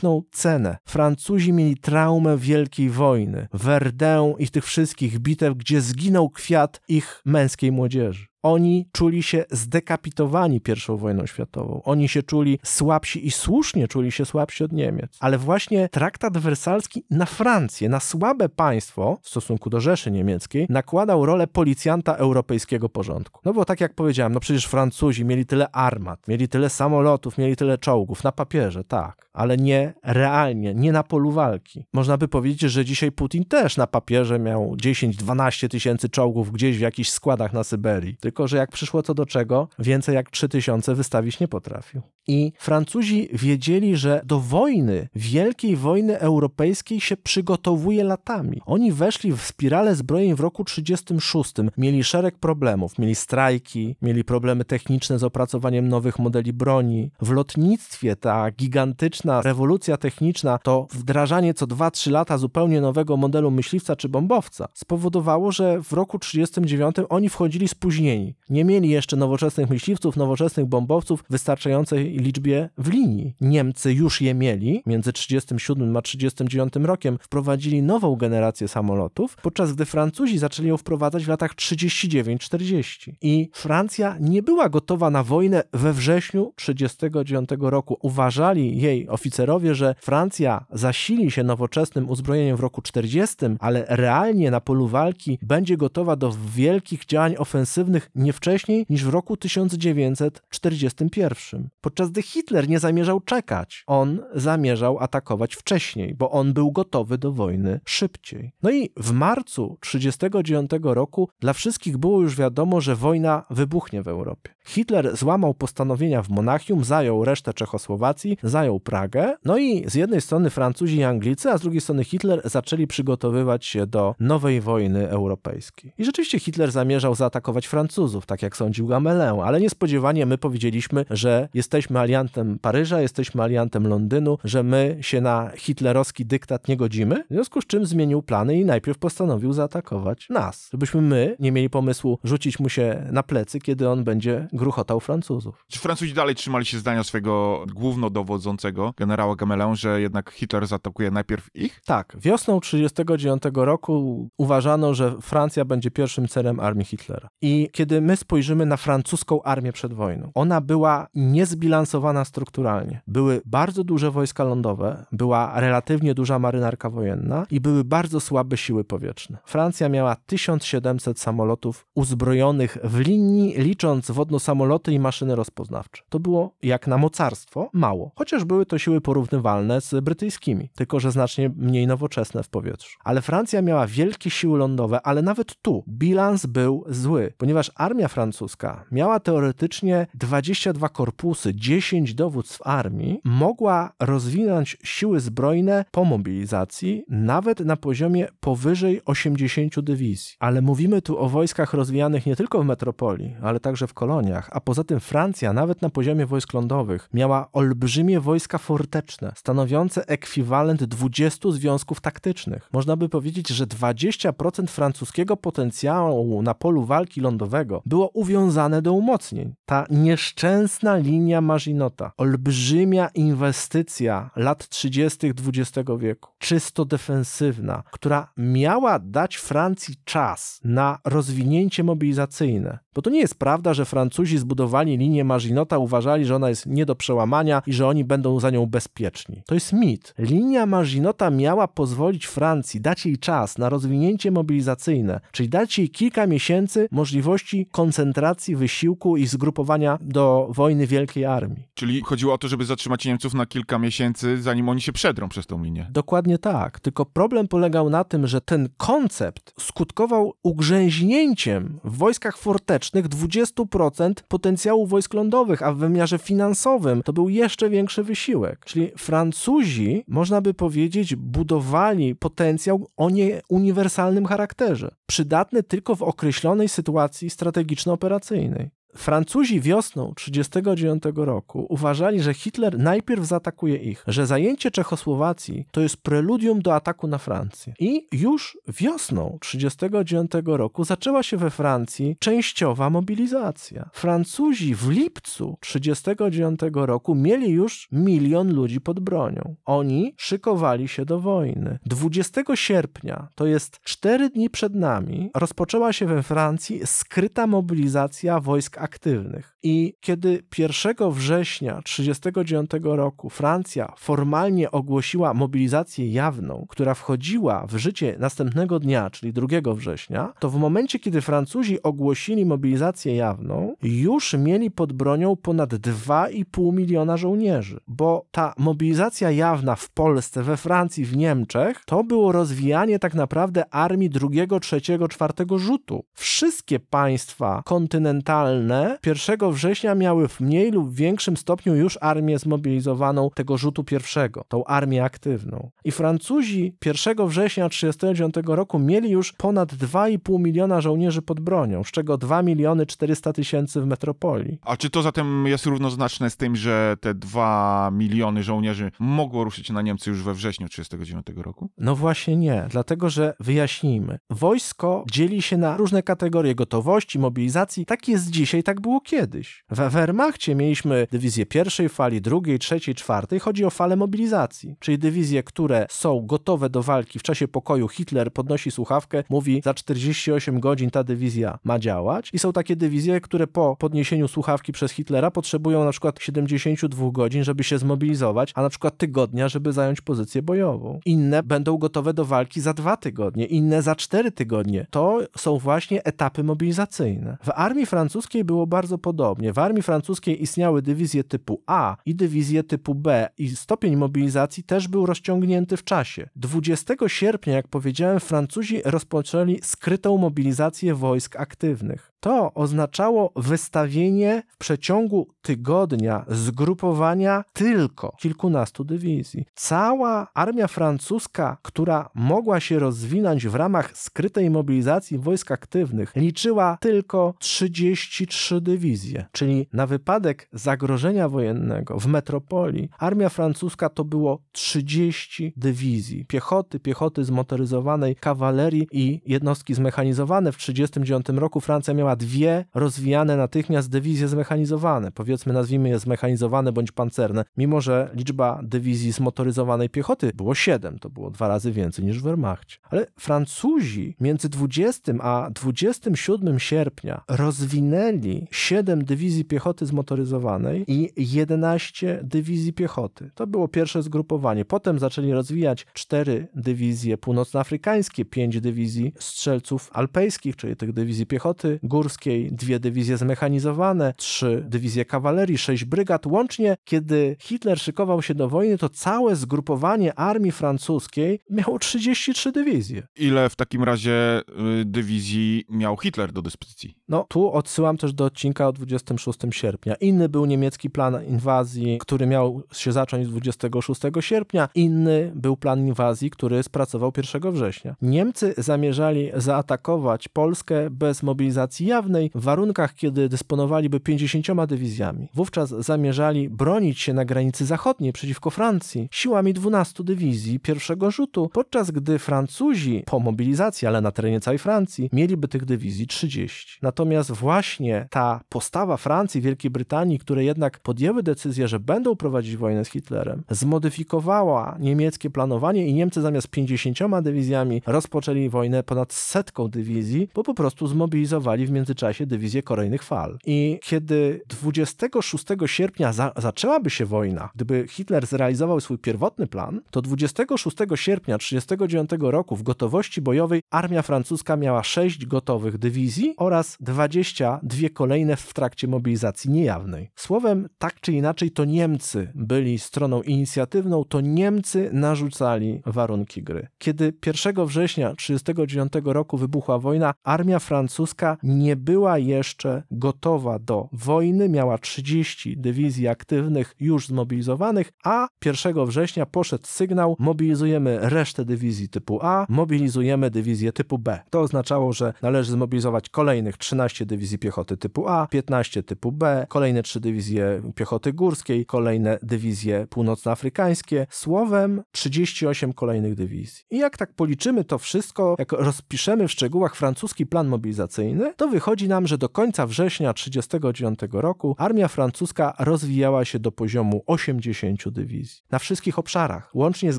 [0.00, 0.78] gigantyczną cenę.
[0.88, 7.72] Francuzi mieli traumę Wielkiej Wojny, Verdun i tych wszystkich bitew, gdzie zginął kwiat ich męskiej
[7.72, 8.29] młodzieży.
[8.42, 11.82] Oni czuli się zdekapitowani I wojną światową.
[11.84, 15.16] Oni się czuli słabsi i słusznie czuli się słabsi od Niemiec.
[15.20, 21.26] Ale właśnie traktat wersalski na Francję, na słabe państwo w stosunku do Rzeszy Niemieckiej, nakładał
[21.26, 23.40] rolę policjanta europejskiego porządku.
[23.44, 27.56] No bo tak jak powiedziałem, no przecież Francuzi mieli tyle armat, mieli tyle samolotów, mieli
[27.56, 31.84] tyle czołgów, na papierze, tak, ale nie realnie, nie na polu walki.
[31.92, 36.80] Można by powiedzieć, że dzisiaj Putin też na papierze miał 10-12 tysięcy czołgów gdzieś w
[36.80, 41.40] jakichś składach na Syberii tylko że jak przyszło co do czego, więcej jak 3000 wystawić
[41.40, 42.02] nie potrafił.
[42.30, 48.60] I Francuzi wiedzieli, że do wojny, wielkiej wojny europejskiej się przygotowuje latami.
[48.66, 51.54] Oni weszli w spiralę zbrojeń w roku 36.
[51.78, 52.98] Mieli szereg problemów.
[52.98, 57.10] Mieli strajki, mieli problemy techniczne z opracowaniem nowych modeli broni.
[57.22, 63.96] W lotnictwie ta gigantyczna rewolucja techniczna, to wdrażanie co 2-3 lata zupełnie nowego modelu myśliwca
[63.96, 68.34] czy bombowca spowodowało, że w roku 39 oni wchodzili spóźnieni.
[68.50, 73.34] Nie mieli jeszcze nowoczesnych myśliwców, nowoczesnych bombowców wystarczającej liczbie w linii.
[73.40, 79.84] Niemcy już je mieli, między 37 a 39 rokiem wprowadzili nową generację samolotów, podczas gdy
[79.84, 83.12] Francuzi zaczęli ją wprowadzać w latach 39-40.
[83.22, 87.98] I Francja nie była gotowa na wojnę we wrześniu 39 roku.
[88.02, 94.60] Uważali jej oficerowie, że Francja zasili się nowoczesnym uzbrojeniem w roku 40, ale realnie na
[94.60, 101.68] polu walki będzie gotowa do wielkich działań ofensywnych nie wcześniej niż w roku 1941.
[101.80, 103.84] Podczas Hitler nie zamierzał czekać.
[103.86, 108.52] On zamierzał atakować wcześniej, bo on był gotowy do wojny szybciej.
[108.62, 114.08] No i w marcu 1939 roku dla wszystkich było już wiadomo, że wojna wybuchnie w
[114.08, 114.50] Europie.
[114.66, 120.50] Hitler złamał postanowienia w Monachium, zajął resztę Czechosłowacji, zajął Pragę, no i z jednej strony
[120.50, 125.92] Francuzi i Anglicy, a z drugiej strony Hitler zaczęli przygotowywać się do nowej wojny europejskiej.
[125.98, 131.48] I rzeczywiście Hitler zamierzał zaatakować Francuzów, tak jak sądził Gamelin, ale niespodziewanie my powiedzieliśmy, że
[131.54, 137.34] jesteśmy aliantem Paryża, jesteśmy aliantem Londynu, że my się na hitlerowski dyktat nie godzimy, w
[137.34, 142.18] związku z czym zmienił plany i najpierw postanowił zaatakować nas, żebyśmy my nie mieli pomysłu
[142.24, 145.64] rzucić mu się na plecy, kiedy on będzie gruchotał Francuzów.
[145.68, 151.48] Czy Francuzi dalej trzymali się zdania swojego głównodowodzącego, generała Gamelin, że jednak Hitler zaatakuje najpierw
[151.54, 151.80] ich?
[151.84, 152.16] Tak.
[152.20, 157.28] Wiosną 1939 roku uważano, że Francja będzie pierwszym celem armii Hitlera.
[157.42, 161.79] I kiedy my spojrzymy na francuską armię przed wojną, ona była niezbilansowana
[162.24, 163.00] strukturalnie.
[163.06, 168.84] Były bardzo duże wojska lądowe, była relatywnie duża marynarka wojenna i były bardzo słabe siły
[168.84, 169.38] powietrzne.
[169.44, 176.02] Francja miała 1700 samolotów uzbrojonych w linii, licząc wodno samoloty i maszyny rozpoznawcze.
[176.08, 181.10] To było jak na mocarstwo mało, chociaż były to siły porównywalne z brytyjskimi, tylko że
[181.10, 182.98] znacznie mniej nowoczesne w powietrzu.
[183.04, 188.84] Ale Francja miała wielkie siły lądowe, ale nawet tu bilans był zły, ponieważ armia francuska
[188.92, 197.76] miała teoretycznie 22 korpusy, 10 dowództw armii mogła rozwinąć siły zbrojne po mobilizacji nawet na
[197.76, 200.36] poziomie powyżej 80 dywizji.
[200.38, 204.60] Ale mówimy tu o wojskach rozwijanych nie tylko w metropolii, ale także w koloniach, a
[204.60, 211.50] poza tym Francja nawet na poziomie wojsk lądowych miała olbrzymie wojska forteczne, stanowiące ekwiwalent 20
[211.50, 212.68] związków taktycznych.
[212.72, 219.54] Można by powiedzieć, że 20% francuskiego potencjału na polu walki lądowego było uwiązane do umocnień.
[219.66, 225.32] Ta nieszczęsna linia Maginota, olbrzymia inwestycja lat 30.
[225.46, 232.78] XX wieku, czysto defensywna, która miała dać Francji czas na rozwinięcie mobilizacyjne.
[232.94, 236.86] Bo to nie jest prawda, że Francuzi zbudowali linię Maginota, uważali, że ona jest nie
[236.86, 239.42] do przełamania i że oni będą za nią bezpieczni.
[239.46, 240.14] To jest mit.
[240.18, 246.26] Linia Maginota miała pozwolić Francji, dać jej czas na rozwinięcie mobilizacyjne, czyli dać jej kilka
[246.26, 251.49] miesięcy możliwości koncentracji wysiłku i zgrupowania do wojny Wielkiej Armii.
[251.74, 255.46] Czyli chodziło o to, żeby zatrzymać Niemców na kilka miesięcy, zanim oni się przedrą przez
[255.46, 255.86] tą linię.
[255.90, 256.80] Dokładnie tak.
[256.80, 264.86] Tylko problem polegał na tym, że ten koncept skutkował ugrzęźnięciem w wojskach fortecznych 20% potencjału
[264.86, 268.64] wojsk lądowych, a w wymiarze finansowym to był jeszcze większy wysiłek.
[268.64, 277.30] Czyli Francuzi, można by powiedzieć, budowali potencjał o nieuniwersalnym charakterze, przydatny tylko w określonej sytuacji
[277.30, 278.70] strategiczno-operacyjnej.
[278.96, 285.96] Francuzi wiosną 1939 roku uważali, że Hitler najpierw zaatakuje ich, że zajęcie Czechosłowacji to jest
[285.96, 287.74] preludium do ataku na Francję.
[287.78, 293.90] I już wiosną 1939 roku zaczęła się we Francji częściowa mobilizacja.
[293.92, 299.54] Francuzi w lipcu 1939 roku mieli już milion ludzi pod bronią.
[299.64, 301.78] Oni szykowali się do wojny.
[301.86, 308.79] 20 sierpnia, to jest cztery dni przed nami, rozpoczęła się we Francji skryta mobilizacja wojsk
[308.80, 309.56] aktywnych.
[309.62, 318.16] I kiedy 1 września 1939 roku Francja formalnie ogłosiła mobilizację jawną, która wchodziła w życie
[318.18, 324.70] następnego dnia, czyli 2 września, to w momencie, kiedy Francuzi ogłosili mobilizację jawną, już mieli
[324.70, 331.16] pod bronią ponad 2,5 miliona żołnierzy, bo ta mobilizacja jawna w Polsce, we Francji, w
[331.16, 336.04] Niemczech, to było rozwijanie tak naprawdę armii drugiego, trzeciego, czwartego rzutu.
[336.14, 338.69] Wszystkie państwa kontynentalne
[339.06, 344.64] 1 września miały w mniej lub większym stopniu już armię zmobilizowaną tego rzutu pierwszego, tą
[344.64, 345.70] armię aktywną.
[345.84, 351.90] I Francuzi 1 września 1939 roku mieli już ponad 2,5 miliona żołnierzy pod bronią, z
[351.90, 354.58] czego 2 miliony 400 tysięcy w metropolii.
[354.62, 359.70] A czy to zatem jest równoznaczne z tym, że te 2 miliony żołnierzy mogło ruszyć
[359.70, 361.70] na Niemcy już we wrześniu 1939 roku?
[361.78, 364.18] No właśnie nie, dlatego że wyjaśnijmy.
[364.30, 367.86] Wojsko dzieli się na różne kategorie gotowości, mobilizacji.
[367.86, 369.64] Tak jest dzisiaj, tak było kiedyś.
[369.70, 373.38] We Wehrmachcie mieliśmy dywizję pierwszej fali, drugiej, trzeciej, czwartej.
[373.38, 377.88] Chodzi o falę mobilizacji, czyli dywizje, które są gotowe do walki w czasie pokoju.
[377.88, 382.30] Hitler podnosi słuchawkę, mówi za 48 godzin ta dywizja ma działać.
[382.32, 387.44] I są takie dywizje, które po podniesieniu słuchawki przez Hitlera potrzebują na przykład 72 godzin,
[387.44, 391.00] żeby się zmobilizować, a na przykład tygodnia, żeby zająć pozycję bojową.
[391.04, 394.86] Inne będą gotowe do walki za dwa tygodnie, inne za cztery tygodnie.
[394.90, 397.36] To są właśnie etapy mobilizacyjne.
[397.42, 399.52] W armii francuskiej było bardzo podobnie.
[399.52, 404.88] W armii francuskiej istniały dywizje typu A i dywizje typu B i stopień mobilizacji też
[404.88, 406.28] był rozciągnięty w czasie.
[406.36, 412.09] 20 sierpnia, jak powiedziałem, Francuzi rozpoczęli skrytą mobilizację wojsk aktywnych.
[412.20, 419.44] To oznaczało wystawienie w przeciągu tygodnia zgrupowania tylko kilkunastu dywizji.
[419.54, 427.34] Cała armia francuska, która mogła się rozwinąć w ramach skrytej mobilizacji wojsk aktywnych, liczyła tylko
[427.38, 436.24] 33 dywizje, czyli na wypadek zagrożenia wojennego w metropolii armia francuska to było 30 dywizji
[436.24, 440.52] piechoty, piechoty zmotoryzowanej, kawalerii i jednostki zmechanizowane.
[440.52, 446.92] W 1939 roku Francja miała dwie rozwijane natychmiast dywizje zmechanizowane, powiedzmy nazwijmy je zmechanizowane bądź
[446.92, 452.20] pancerne, mimo że liczba dywizji zmotoryzowanej piechoty było 7, to było dwa razy więcej niż
[452.20, 452.78] w Wehrmachcie.
[452.90, 462.72] Ale Francuzi między 20 a 27 sierpnia rozwinęli 7 dywizji piechoty zmotoryzowanej i 11 dywizji
[462.72, 463.30] piechoty.
[463.34, 464.64] To było pierwsze zgrupowanie.
[464.64, 471.99] Potem zaczęli rozwijać 4 dywizje północnoafrykańskie, 5 dywizji strzelców alpejskich, czyli tych dywizji piechoty górskiej,
[472.00, 476.26] górskiej, dwie dywizje zmechanizowane, trzy dywizje kawalerii, sześć brygad.
[476.26, 483.02] Łącznie, kiedy Hitler szykował się do wojny, to całe zgrupowanie armii francuskiej miało 33 dywizje.
[483.16, 484.40] Ile w takim razie
[484.80, 486.94] y, dywizji miał Hitler do dyspozycji?
[487.08, 489.94] No, tu odsyłam też do odcinka o 26 sierpnia.
[489.94, 494.68] Inny był niemiecki plan inwazji, który miał się zacząć 26 sierpnia.
[494.74, 497.96] Inny był plan inwazji, który spracował 1 września.
[498.02, 505.28] Niemcy zamierzali zaatakować Polskę bez mobilizacji jawnej w warunkach, kiedy dysponowaliby 50 dywizjami.
[505.34, 511.90] Wówczas zamierzali bronić się na granicy zachodniej przeciwko Francji siłami 12 dywizji pierwszego rzutu, podczas
[511.90, 516.78] gdy Francuzi po mobilizacji, ale na terenie całej Francji, mieliby tych dywizji 30.
[516.82, 522.84] Natomiast właśnie ta postawa Francji, Wielkiej Brytanii, które jednak podjęły decyzję, że będą prowadzić wojnę
[522.84, 530.28] z Hitlerem, zmodyfikowała niemieckie planowanie i Niemcy zamiast 50 dywizjami rozpoczęli wojnę ponad setką dywizji,
[530.34, 533.38] bo po prostu zmobilizowali w międzyczasie dywizję kolejnych fal.
[533.46, 540.02] I kiedy 26 sierpnia za zaczęłaby się wojna, gdyby Hitler zrealizował swój pierwotny plan, to
[540.02, 547.88] 26 sierpnia 1939 roku w gotowości bojowej armia francuska miała 6 gotowych dywizji oraz 22
[547.94, 550.10] kolejne w trakcie mobilizacji niejawnej.
[550.16, 556.68] Słowem, tak czy inaczej, to Niemcy byli stroną inicjatywną, to Niemcy narzucali warunki gry.
[556.78, 564.48] Kiedy 1 września 1939 roku wybuchła wojna, armia francuska nie była jeszcze gotowa do wojny,
[564.48, 572.18] miała 30 dywizji aktywnych już zmobilizowanych, a 1 września poszedł sygnał: mobilizujemy resztę dywizji typu
[572.22, 574.20] A, mobilizujemy dywizję typu B.
[574.30, 579.82] To oznaczało, że należy zmobilizować kolejnych 13 dywizji piechoty typu A, 15 typu B, kolejne
[579.82, 586.64] 3 dywizje piechoty górskiej, kolejne dywizje północnoafrykańskie, słowem 38 kolejnych dywizji.
[586.70, 591.59] I jak tak policzymy to wszystko, jak rozpiszemy w szczegółach francuski plan mobilizacyjny, to wychodzi
[591.88, 598.42] nam, że do końca września 1939 roku armia francuska rozwijała się do poziomu 80 dywizji.
[598.50, 599.98] Na wszystkich obszarach, łącznie z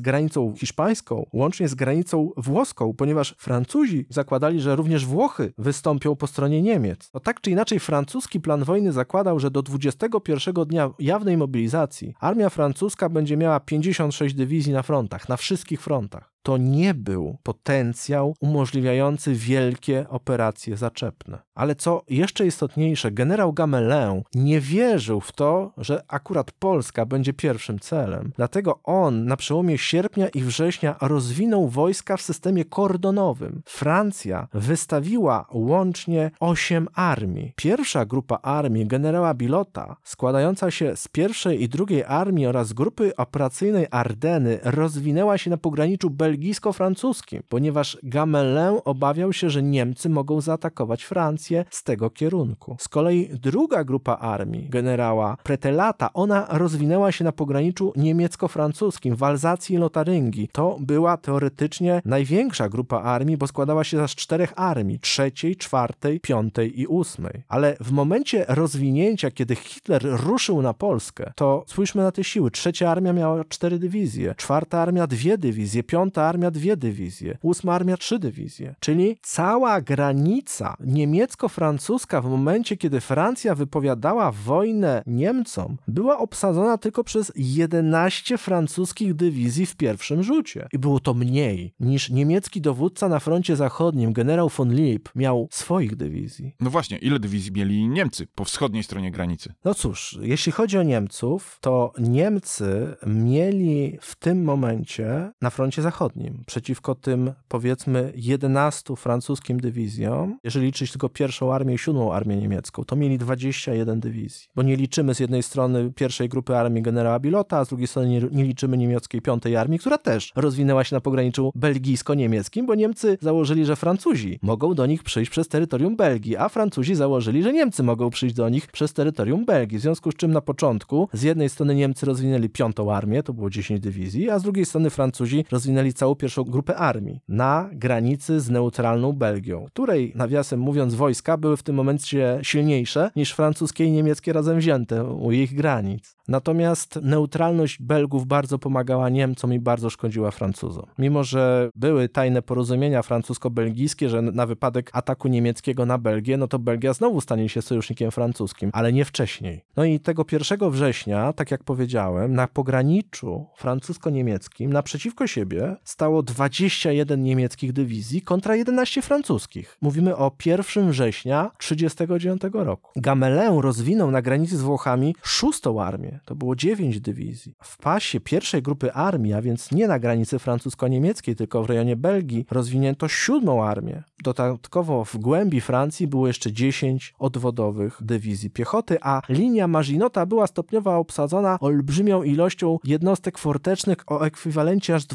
[0.00, 6.62] granicą hiszpańską, łącznie z granicą włoską, ponieważ Francuzi zakładali, że również Włochy wystąpią po stronie
[6.62, 7.10] Niemiec.
[7.14, 12.48] No tak czy inaczej francuski plan wojny zakładał, że do 21 dnia jawnej mobilizacji armia
[12.48, 19.34] francuska będzie miała 56 dywizji na frontach, na wszystkich frontach to nie był potencjał umożliwiający
[19.34, 21.38] wielkie operacje zaczepne.
[21.54, 27.78] Ale co jeszcze istotniejsze, generał Gamelin nie wierzył w to, że akurat Polska będzie pierwszym
[27.78, 28.32] celem.
[28.36, 33.62] Dlatego on na przełomie sierpnia i września rozwinął wojska w systemie kordonowym.
[33.66, 37.52] Francja wystawiła łącznie osiem armii.
[37.56, 43.86] Pierwsza grupa armii generała Bilota, składająca się z pierwszej i drugiej armii oraz grupy operacyjnej
[43.90, 51.64] Ardeny, rozwinęła się na pograniczu belgijsko-francuskim, ponieważ Gamelin obawiał się, że Niemcy mogą zaatakować Francję
[51.70, 52.76] z tego kierunku.
[52.78, 59.74] Z kolei druga grupa armii generała Pretelata, ona rozwinęła się na pograniczu niemiecko-francuskim w Alzacji
[59.74, 60.48] i Lotaryngii.
[60.52, 66.80] To była teoretycznie największa grupa armii, bo składała się z czterech armii, trzeciej, czwartej, piątej
[66.80, 67.42] i ósmej.
[67.48, 72.50] Ale w momencie rozwinięcia, kiedy Hitler ruszył na Polskę, to spójrzmy na te siły.
[72.50, 77.96] Trzecia armia miała cztery dywizje, czwarta armia dwie dywizje, piąta armia dwie dywizje, ósma armia
[77.96, 78.74] trzy dywizje.
[78.80, 87.32] Czyli cała granica niemiecko-francuska w momencie, kiedy Francja wypowiadała wojnę Niemcom, była obsadzona tylko przez
[87.36, 90.68] 11 francuskich dywizji w pierwszym rzucie.
[90.72, 95.96] I było to mniej niż niemiecki dowódca na froncie zachodnim, generał von Lieb, miał swoich
[95.96, 96.54] dywizji.
[96.60, 99.52] No właśnie, ile dywizji mieli Niemcy po wschodniej stronie granicy?
[99.64, 106.11] No cóż, jeśli chodzi o Niemców, to Niemcy mieli w tym momencie na froncie zachodnim
[106.46, 112.84] przeciwko tym powiedzmy 11 francuskim dywizjom, jeżeli liczyć tylko pierwszą armię i siódmą armię niemiecką,
[112.84, 114.48] to mieli 21 dywizji.
[114.56, 118.08] Bo nie liczymy z jednej strony pierwszej grupy armii generała Bilota, a z drugiej strony
[118.08, 123.18] nie, nie liczymy niemieckiej piątej armii, która też rozwinęła się na pograniczu belgijsko-niemieckim, bo Niemcy
[123.20, 127.82] założyli, że Francuzi mogą do nich przyjść przez terytorium Belgii, a Francuzi założyli, że Niemcy
[127.82, 129.78] mogą przyjść do nich przez terytorium Belgii.
[129.78, 133.50] W związku z czym na początku z jednej strony Niemcy rozwinęli piątą armię, to było
[133.50, 138.50] 10 dywizji, a z drugiej strony Francuzi rozwinęli całą pierwszą grupę armii na granicy z
[138.50, 144.32] neutralną Belgią, której, nawiasem mówiąc, wojska były w tym momencie silniejsze niż francuskie i niemieckie
[144.32, 146.16] razem wzięte u ich granic.
[146.28, 150.86] Natomiast neutralność Belgów bardzo pomagała Niemcom i bardzo szkodziła Francuzom.
[150.98, 156.58] Mimo, że były tajne porozumienia francusko-belgijskie, że na wypadek ataku niemieckiego na Belgię, no to
[156.58, 159.64] Belgia znowu stanie się sojusznikiem francuskim, ale nie wcześniej.
[159.76, 167.22] No i tego 1 września, tak jak powiedziałem, na pograniczu francusko-niemieckim naprzeciwko siebie stało 21
[167.22, 169.78] niemieckich dywizji kontra 11 francuskich.
[169.80, 172.90] Mówimy o 1 września 1939 roku.
[172.96, 176.20] Gamelin rozwinął na granicy z Włochami szóstą armię.
[176.24, 177.54] To było 9 dywizji.
[177.62, 182.46] W pasie pierwszej grupy armii, a więc nie na granicy francusko-niemieckiej, tylko w rejonie Belgii,
[182.50, 184.02] rozwinięto siódmą armię.
[184.22, 190.96] Dodatkowo w głębi Francji było jeszcze 10 odwodowych dywizji piechoty, a linia Maginota była stopniowo
[190.96, 195.06] obsadzona olbrzymią ilością jednostek fortecznych o ekwiwalencie aż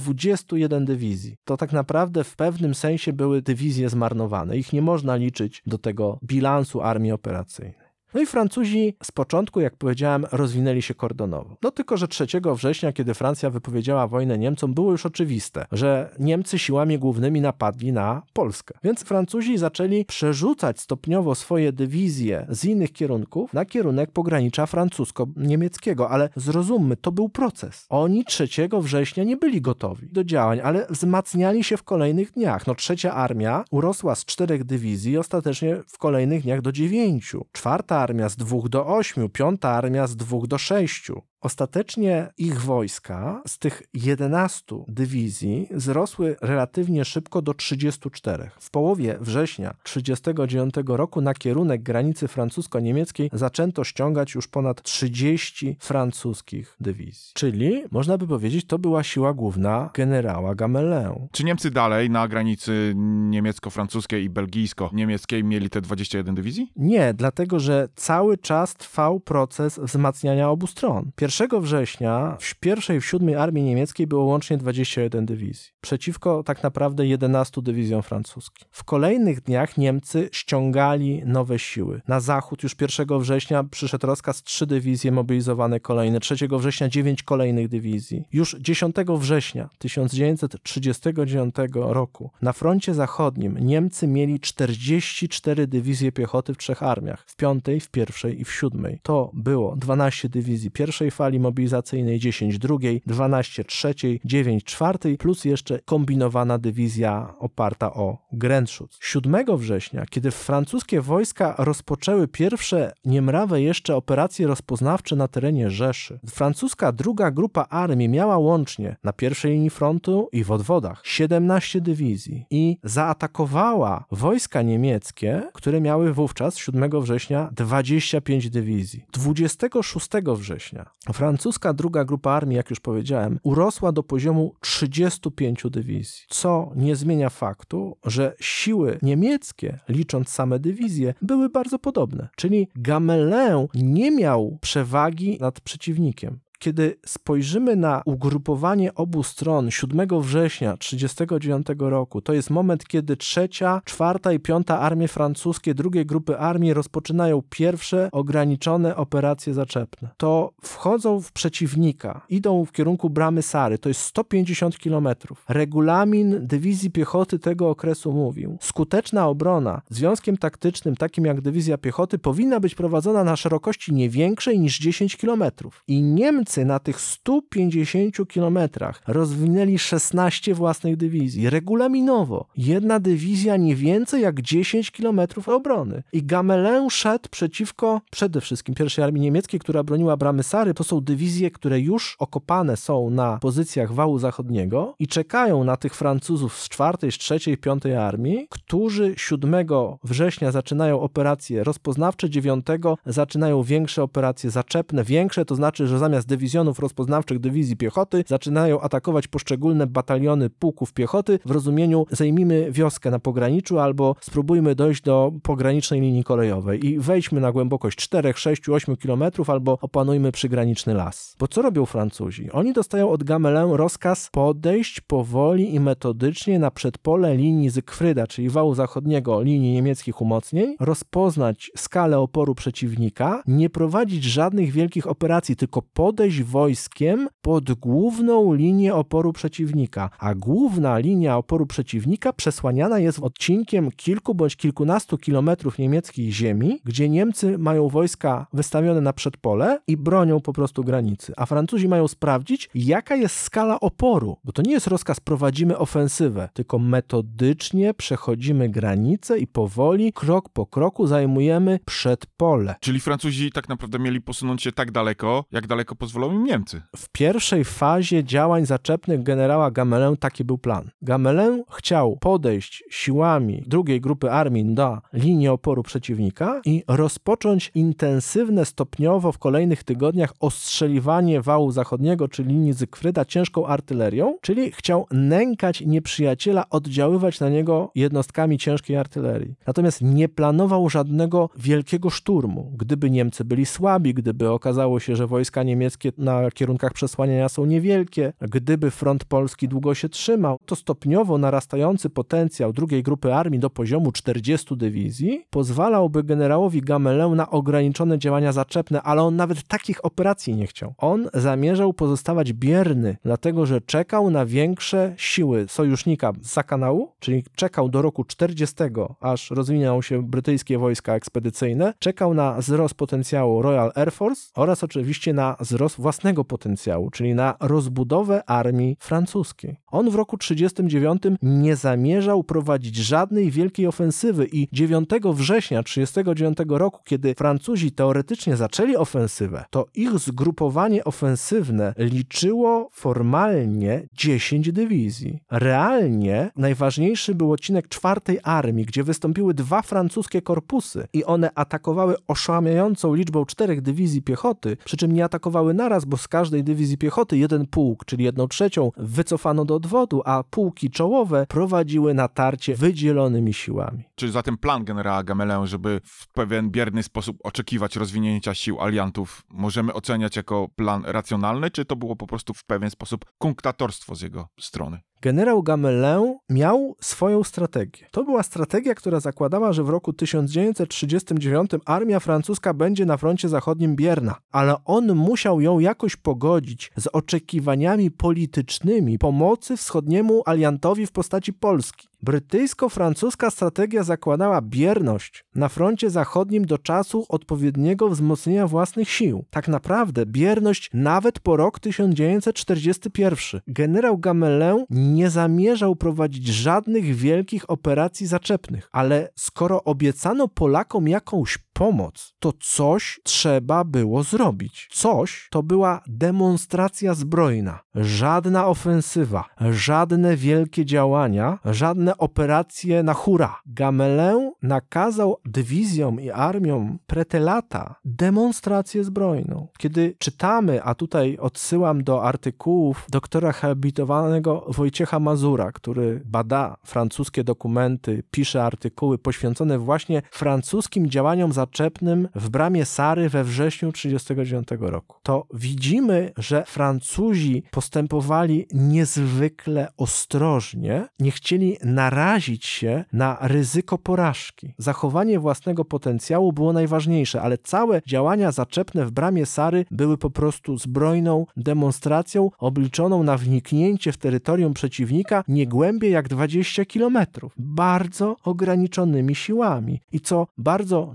[0.57, 1.37] 21 dywizji.
[1.45, 4.57] To tak naprawdę w pewnym sensie były dywizje zmarnowane.
[4.57, 7.86] Ich nie można liczyć do tego bilansu armii operacyjnej.
[8.17, 11.55] No i Francuzi z początku, jak powiedziałem, rozwinęli się kordonowo.
[11.63, 16.59] No tylko, że 3 września, kiedy Francja wypowiedziała wojnę Niemcom, było już oczywiste, że Niemcy
[16.59, 18.73] siłami głównymi napadli na Polskę.
[18.83, 26.29] Więc Francuzi zaczęli przerzucać stopniowo swoje dywizje z innych kierunków na kierunek pogranicza francusko-niemieckiego, ale
[26.35, 27.85] zrozummy, to był proces.
[27.89, 28.47] Oni 3
[28.81, 32.67] września nie byli gotowi do działań, ale wzmacniali się w kolejnych dniach.
[32.67, 37.45] No trzecia armia urosła z czterech dywizji ostatecznie w kolejnych dniach do dziewięciu.
[37.51, 41.21] Czwarta armia z dwóch do ośmiu, piąta armia z dwóch do sześciu.
[41.41, 48.49] Ostatecznie ich wojska z tych 11 dywizji wzrosły relatywnie szybko do 34.
[48.59, 56.75] W połowie września 1939 roku na kierunek granicy francusko-niemieckiej zaczęto ściągać już ponad 30 francuskich
[56.79, 57.31] dywizji.
[57.33, 61.27] Czyli można by powiedzieć, to była siła główna generała Gamelin.
[61.31, 62.93] Czy Niemcy dalej na granicy
[63.29, 66.71] niemiecko-francuskiej i belgijsko-niemieckiej mieli te 21 dywizji?
[66.75, 71.11] Nie, dlatego że cały czas trwał proces wzmacniania obu stron.
[71.27, 77.07] 1 września w pierwszej w siódmej armii niemieckiej było łącznie 21 dywizji, przeciwko tak naprawdę
[77.07, 78.67] 11 dywizjom francuskim.
[78.71, 82.01] W kolejnych dniach Niemcy ściągali nowe siły.
[82.07, 87.67] Na zachód już 1 września przyszedł rozkaz trzy dywizje mobilizowane kolejne, 3 września 9 kolejnych
[87.67, 88.23] dywizji.
[88.33, 96.83] Już 10 września 1939 roku na froncie zachodnim Niemcy mieli 44 dywizje piechoty w trzech
[96.83, 98.99] armiach, w piątej, w pierwszej i w siódmej.
[99.03, 105.79] To było 12 dywizji pierwszej fali mobilizacyjnej, 10 drugiej, 12 trzeciej, 9 czwartej, plus jeszcze
[105.85, 108.97] kombinowana dywizja oparta o Grenzschutz.
[109.01, 116.91] 7 września, kiedy francuskie wojska rozpoczęły pierwsze niemrawe jeszcze operacje rozpoznawcze na terenie Rzeszy, francuska
[116.91, 122.77] druga grupa armii miała łącznie na pierwszej linii frontu i w odwodach 17 dywizji i
[122.83, 129.05] zaatakowała wojska niemieckie, które miały wówczas 7 września 25 dywizji.
[129.13, 136.71] 26 września Francuska druga grupa armii, jak już powiedziałem, urosła do poziomu 35 dywizji, co
[136.75, 142.27] nie zmienia faktu, że siły niemieckie, licząc same dywizje, były bardzo podobne.
[142.35, 146.39] Czyli Gamelin nie miał przewagi nad przeciwnikiem.
[146.59, 153.81] Kiedy spojrzymy na ugrupowanie obu stron 7 września 1939 roku, to jest moment, kiedy trzecia,
[153.85, 160.09] czwarta i piąta armie francuskie drugiej grupy armii rozpoczynają pierwsze ograniczone operacje zaczepne.
[160.17, 165.07] To wchodzą w przeciwnika, idą w kierunku bramy Sary, to jest 150 km.
[165.49, 172.59] Regulamin dywizji piechoty tego okresu mówił: skuteczna obrona związkiem taktycznym takim jak dywizja piechoty powinna
[172.59, 175.43] być prowadzona na szerokości nie większej niż 10 km.
[175.87, 182.45] I Niemcy Niemcy na tych 150 kilometrach rozwinęli 16 własnych dywizji, regulaminowo.
[182.57, 186.03] Jedna dywizja nie więcej jak 10 kilometrów obrony.
[186.13, 190.73] I Gamelin szedł przeciwko przede wszystkim pierwszej armii niemieckiej, która broniła bramy Sary.
[190.73, 195.95] To są dywizje, które już okopane są na pozycjach wału zachodniego i czekają na tych
[195.95, 199.67] Francuzów z czwartej, z trzeciej, piątej armii, którzy 7
[200.03, 202.65] września zaczynają operacje rozpoznawcze, 9
[203.05, 205.03] zaczynają większe operacje zaczepne.
[205.03, 211.39] Większe to znaczy, że zamiast dywizjonów rozpoznawczych dywizji piechoty zaczynają atakować poszczególne bataliony pułków piechoty
[211.45, 217.41] w rozumieniu zajmijmy wioskę na pograniczu albo spróbujmy dojść do pogranicznej linii kolejowej i wejdźmy
[217.41, 221.35] na głębokość 4, 6, 8 kilometrów albo opanujmy przygraniczny las.
[221.39, 222.51] Bo co robią Francuzi?
[222.51, 228.75] Oni dostają od Gamelin rozkaz podejść powoli i metodycznie na przedpole linii Zygfryda, czyli wału
[228.75, 236.26] zachodniego linii niemieckich umocnień, rozpoznać skalę oporu przeciwnika, nie prowadzić żadnych wielkich operacji, tylko podejść
[236.27, 243.91] podejść wojskiem pod główną linię oporu przeciwnika, a główna linia oporu przeciwnika przesłaniana jest odcinkiem
[243.91, 250.41] kilku bądź kilkunastu kilometrów niemieckiej ziemi, gdzie Niemcy mają wojska wystawione na przedpole i bronią
[250.41, 254.87] po prostu granicy, a Francuzi mają sprawdzić, jaka jest skala oporu, bo to nie jest
[254.87, 262.75] rozkaz prowadzimy ofensywę, tylko metodycznie przechodzimy granice i powoli, krok po kroku zajmujemy przedpole.
[262.79, 266.81] Czyli Francuzi tak naprawdę mieli posunąć się tak daleko, jak daleko pozwolą im Niemcy.
[266.95, 270.89] W pierwszej fazie działań zaczepnych generała Gamelin taki był plan.
[271.01, 279.31] Gamelin chciał podejść siłami drugiej grupy armii na linię oporu przeciwnika i rozpocząć intensywne stopniowo
[279.31, 286.69] w kolejnych tygodniach ostrzeliwanie wału zachodniego, czy linii Zygfryda ciężką artylerią, czyli chciał nękać nieprzyjaciela,
[286.69, 289.55] oddziaływać na niego jednostkami ciężkiej artylerii.
[289.67, 292.71] Natomiast nie planował żadnego wielkiego szturmu.
[292.77, 298.33] Gdyby Niemcy byli słabi, gdyby okazało się, że wojska niemieckie na kierunkach przesłaniania są niewielkie,
[298.41, 304.11] gdyby front polski długo się trzymał, to stopniowo narastający potencjał drugiej grupy armii do poziomu
[304.11, 310.67] 40 dywizji pozwalałby generałowi Gamelin na ograniczone działania zaczepne, ale on nawet takich operacji nie
[310.67, 310.93] chciał.
[310.97, 317.89] On zamierzał pozostawać bierny, dlatego że czekał na większe siły sojusznika za kanału, czyli czekał
[317.89, 318.75] do roku 40,
[319.21, 325.33] aż rozwinęły się brytyjskie wojska ekspedycyjne, czekał na wzrost potencjału Royal Air Force oraz oczywiście
[325.33, 329.77] na wzrost własnego potencjału, czyli na rozbudowę armii francuskiej.
[329.91, 337.01] On w roku 39 nie zamierzał prowadzić żadnej wielkiej ofensywy i 9 września 39 roku,
[337.05, 345.39] kiedy Francuzi teoretycznie zaczęli ofensywę, to ich zgrupowanie ofensywne liczyło formalnie 10 dywizji.
[345.51, 353.13] Realnie najważniejszy był odcinek czwartej armii, gdzie wystąpiły dwa francuskie korpusy i one atakowały oszałamiającą
[353.13, 357.67] liczbą czterech dywizji piechoty, przy czym nie atakowały naraz, bo z każdej dywizji piechoty jeden
[357.67, 364.03] pułk, czyli jedną trzecią, wycofano do odwodu, a pułki czołowe prowadziły natarcie wydzielonymi siłami.
[364.15, 369.93] Czy zatem plan generała Gamelin, żeby w pewien bierny sposób oczekiwać rozwinięcia sił aliantów, możemy
[369.93, 374.47] oceniać jako plan racjonalny, czy to było po prostu w pewien sposób kunktatorstwo z jego
[374.59, 374.99] strony?
[375.21, 378.05] Generał Gamelin miał swoją strategię.
[378.11, 383.95] To była strategia, która zakładała, że w roku 1939 armia francuska będzie na froncie zachodnim
[383.95, 391.53] bierna, ale on musiał ją jakoś pogodzić z oczekiwaniami politycznymi pomocy wschodniemu aliantowi w postaci
[391.53, 392.07] Polski.
[392.27, 399.45] Brytyjsko-francuska strategia zakładała bierność na froncie zachodnim do czasu odpowiedniego wzmocnienia własnych sił.
[399.49, 403.61] Tak naprawdę bierność nawet po rok 1941.
[403.67, 412.33] Generał Gamelin nie zamierzał prowadzić żadnych wielkich operacji zaczepnych, ale skoro obiecano Polakom jakąś pomoc,
[412.39, 414.87] to coś trzeba było zrobić.
[414.91, 417.79] Coś to była demonstracja zbrojna.
[417.95, 423.59] Żadna ofensywa, żadne wielkie działania, żadne operacje na hura.
[423.65, 429.67] Gamelin nakazał dywizjom i armiom pretelata demonstrację zbrojną.
[429.77, 438.23] Kiedy czytamy, a tutaj odsyłam do artykułów doktora habilitowanego Wojciecha Mazura, który bada francuskie dokumenty,
[438.31, 445.47] pisze artykuły poświęcone właśnie francuskim działaniom zaczepnym w bramie Sary we wrześniu 1939 roku, to
[445.53, 454.73] widzimy, że Francuzi postępowali niezwykle ostrożnie, nie chcieli narazić się na ryzyko porażki.
[454.77, 460.77] Zachowanie własnego potencjału było najważniejsze, ale całe działania zaczepne w bramie Sary były po prostu
[460.77, 469.35] zbrojną demonstracją obliczoną na wniknięcie w terytorium przeciwnika nie głębiej jak 20 kilometrów, bardzo ograniczonymi
[469.35, 470.01] siłami.
[470.11, 471.13] I co bardzo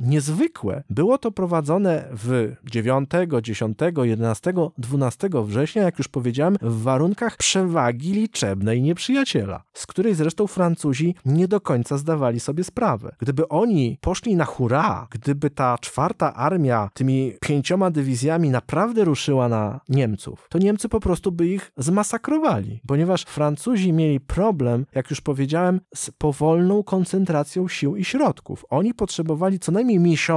[0.90, 3.10] było to prowadzone w 9,
[3.42, 10.46] 10, 11, 12 września, jak już powiedziałem, w warunkach przewagi liczebnej nieprzyjaciela, z której zresztą
[10.46, 13.14] Francuzi nie do końca zdawali sobie sprawę.
[13.18, 19.80] Gdyby oni poszli na hura, gdyby ta czwarta armia tymi pięcioma dywizjami naprawdę ruszyła na
[19.88, 25.80] Niemców, to Niemcy po prostu by ich zmasakrowali, ponieważ Francuzi mieli problem, jak już powiedziałem,
[25.94, 28.64] z powolną koncentracją sił i środków.
[28.70, 30.31] Oni potrzebowali co najmniej miesiąca,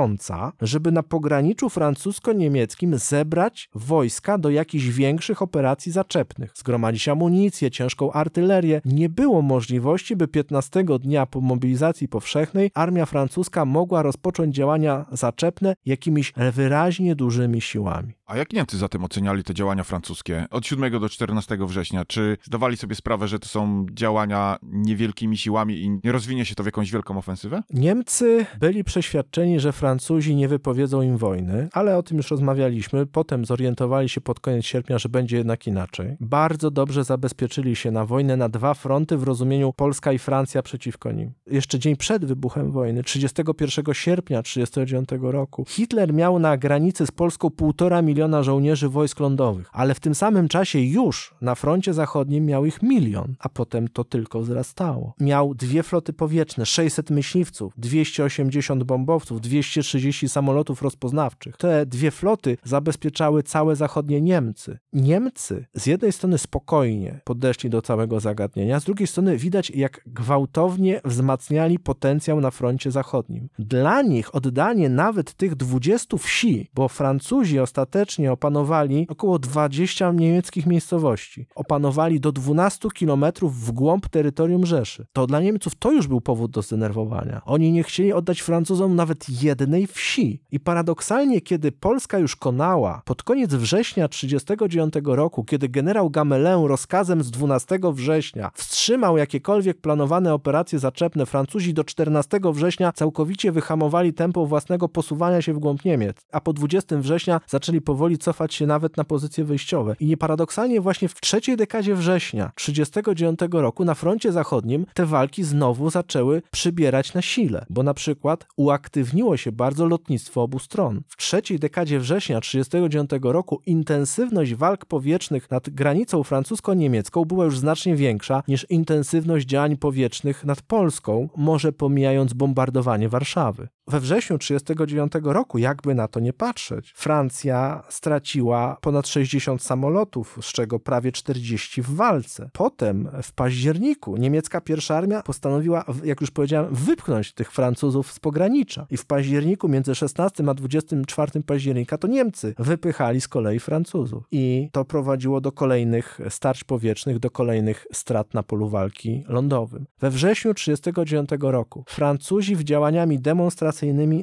[0.62, 8.82] żeby na pograniczu francusko-niemieckim zebrać wojska do jakichś większych operacji zaczepnych, zgromadzić amunicję, ciężką artylerię.
[8.86, 15.76] Nie było możliwości, by 15 dnia po mobilizacji powszechnej armia francuska mogła rozpocząć działania zaczepne
[15.86, 18.14] jakimiś wyraźnie dużymi siłami.
[18.28, 22.06] A jak Niemcy zatem oceniali te działania francuskie od 7 do 14 września?
[22.06, 26.64] Czy zdawali sobie sprawę, że to są działania niewielkimi siłami i nie rozwinie się to
[26.64, 27.64] w jakąś wielką ofensywę?
[27.74, 33.06] Niemcy byli przeświadczeni, że Francuzi nie wypowiedzą im wojny, ale o tym już rozmawialiśmy.
[33.06, 36.18] Potem zorientowali się pod koniec sierpnia, że będzie jednak inaczej.
[36.20, 41.12] Bardzo dobrze zabezpieczyli się na wojnę na dwa fronty w rozumieniu Polska i Francja przeciwko
[41.12, 41.34] nim.
[41.48, 47.50] Jeszcze dzień przed wybuchem wojny, 31 sierpnia 1939 roku, Hitler miał na granicy z Polską
[47.50, 52.66] półtora miliona żołnierzy wojsk lądowych, ale w tym samym czasie już na froncie zachodnim miał
[52.66, 55.14] ich milion, a potem to tylko wzrastało.
[55.20, 61.58] Miał dwie floty powietrzne, 600 myśliwców, 280 bombowców, 230 samolotów rozpoznawczych.
[61.58, 64.78] Te dwie floty zabezpieczały całe zachodnie Niemcy.
[64.94, 71.02] Niemcy z jednej strony spokojnie podeszli do całego zagadnienia, z drugiej strony widać jak gwałtownie
[71.06, 73.50] wzmacniali potencjał na froncie zachodnim.
[73.60, 81.48] Dla nich oddanie nawet tych 20 wsi, bo Francuzi ostatecznie opanowali około 20 niemieckich miejscowości,
[81.56, 85.06] opanowali do 12 kilometrów w głąb terytorium Rzeszy.
[85.14, 87.42] To dla Niemców to już był powód do zdenerwowania.
[87.46, 90.42] Oni nie chcieli oddać Francuzom nawet jednej wsi.
[90.52, 97.24] I paradoksalnie, kiedy Polska już konała, pod koniec września 1939 roku, kiedy generał Gamelin rozkazem
[97.24, 104.46] z 12 września wstrzymał jakiekolwiek planowane operacje zaczepne, Francuzi do 14 września całkowicie wyhamowali tempo
[104.46, 108.98] własnego posuwania się w głąb Niemiec, a po 20 września zaczęli powoli cofać się nawet
[108.98, 109.96] na pozycje wyjściowe.
[110.00, 115.90] I nieparadoksalnie właśnie w trzeciej dekadzie września 1939 roku na froncie zachodnim te walki znowu
[115.90, 121.02] zaczęły przybierać na sile, bo na przykład uaktywniło się bardzo lotnictwo obu stron.
[121.08, 127.96] W trzeciej dekadzie września 1939 roku intensywność walk powietrznych nad granicą francusko-niemiecką była już znacznie
[127.96, 133.68] większa niż intensywność działań powietrznych nad Polską, może pomijając bombardowanie Warszawy.
[133.88, 140.46] We wrześniu 1939 roku, jakby na to nie patrzeć, Francja straciła ponad 60 samolotów, z
[140.46, 142.50] czego prawie 40 w walce.
[142.54, 148.88] Potem w październiku niemiecka pierwsza armia postanowiła, jak już powiedziałem, wypchnąć tych Francuzów z pogranicza.
[148.90, 154.24] I w październiku między 16 a 24 października to Niemcy wypychali z kolei Francuzów.
[154.32, 159.86] I to prowadziło do kolejnych starć powietrznych, do kolejnych strat na polu walki lądowym.
[160.00, 163.75] We wrześniu 1939 roku Francuzi w działaniami demonstracyjnymi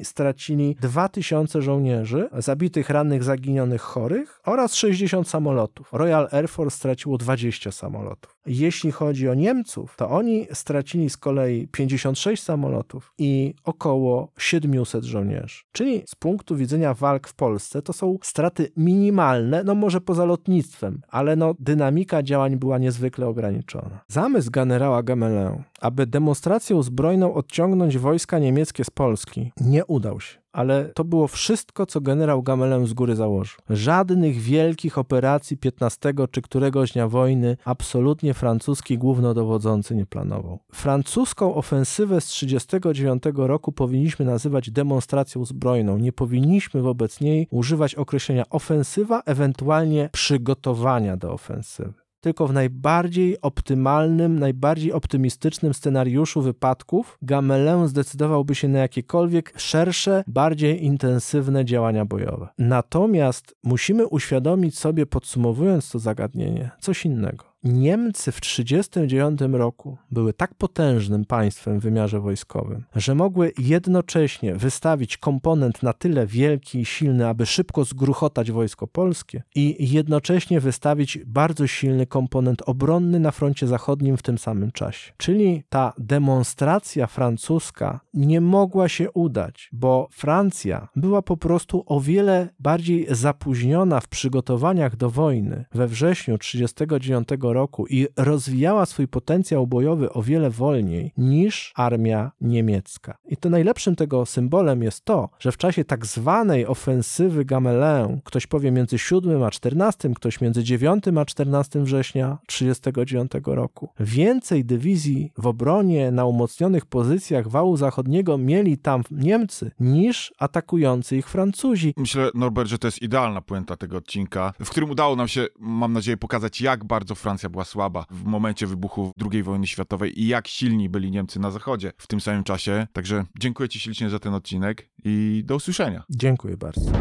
[0.03, 5.89] stracili 2000 żołnierzy, zabitych, rannych, zaginionych, chorych oraz 60 samolotów.
[5.91, 8.35] Royal Air Force straciło 20 samolotów.
[8.45, 15.63] Jeśli chodzi o Niemców, to oni stracili z kolei 56 samolotów i około 700 żołnierzy.
[15.71, 21.01] Czyli z punktu widzenia walk w Polsce to są straty minimalne, no może poza lotnictwem,
[21.07, 23.99] ale no dynamika działań była niezwykle ograniczona.
[24.07, 30.85] Zamysł generała Gamelin, aby demonstracją zbrojną odciągnąć wojska niemieckie z Polski, nie udał się ale
[30.85, 33.59] to było wszystko, co generał Gamelin z góry założył.
[33.69, 40.59] Żadnych wielkich operacji 15 czy któregoś dnia wojny absolutnie francuski głównodowodzący nie planował.
[40.73, 45.97] Francuską ofensywę z 1939 roku powinniśmy nazywać demonstracją zbrojną.
[45.97, 54.39] Nie powinniśmy wobec niej używać określenia ofensywa, ewentualnie przygotowania do ofensywy tylko w najbardziej optymalnym,
[54.39, 62.47] najbardziej optymistycznym scenariuszu wypadków Gamelin zdecydowałby się na jakiekolwiek szersze, bardziej intensywne działania bojowe.
[62.57, 67.52] Natomiast musimy uświadomić sobie, podsumowując to zagadnienie, coś innego.
[67.63, 75.17] Niemcy w 1939 roku były tak potężnym państwem w wymiarze wojskowym, że mogły jednocześnie wystawić
[75.17, 81.67] komponent na tyle wielki i silny, aby szybko zgruchotać wojsko polskie i jednocześnie wystawić bardzo
[81.67, 85.13] silny komponent obronny na froncie zachodnim w tym samym czasie.
[85.17, 92.49] Czyli ta demonstracja francuska nie mogła się udać, bo Francja była po prostu o wiele
[92.59, 100.13] bardziej zapóźniona w przygotowaniach do wojny we wrześniu 1939 roku i rozwijała swój potencjał bojowy
[100.13, 103.17] o wiele wolniej niż armia niemiecka.
[103.25, 108.47] I to najlepszym tego symbolem jest to, że w czasie tak zwanej ofensywy Gamelin, ktoś
[108.47, 115.31] powie między 7 a 14, ktoś między 9 a 14 września 1939 roku, więcej dywizji
[115.37, 121.93] w obronie na umocnionych pozycjach wału zachodniego mieli tam Niemcy niż atakujący ich Francuzi.
[121.97, 125.93] Myślę, Norbert, że to jest idealna puenta tego odcinka, w którym udało nam się, mam
[125.93, 130.47] nadzieję, pokazać, jak bardzo Francja była słaba w momencie wybuchu II wojny światowej i jak
[130.47, 132.87] silni byli Niemcy na zachodzie w tym samym czasie.
[132.93, 136.03] Także dziękuję Ci ślicznie za ten odcinek i do usłyszenia.
[136.09, 136.91] Dziękuję bardzo.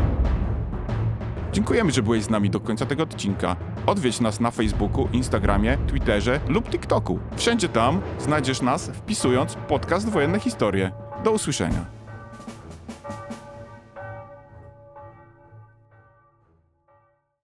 [1.53, 3.57] Dziękujemy, że byłeś z nami do końca tego odcinka.
[3.87, 7.19] Odwiedź nas na Facebooku, Instagramie, Twitterze lub TikToku.
[7.37, 10.93] Wszędzie tam znajdziesz nas wpisując podcast Wojenne Historie.
[11.25, 12.02] Do usłyszenia.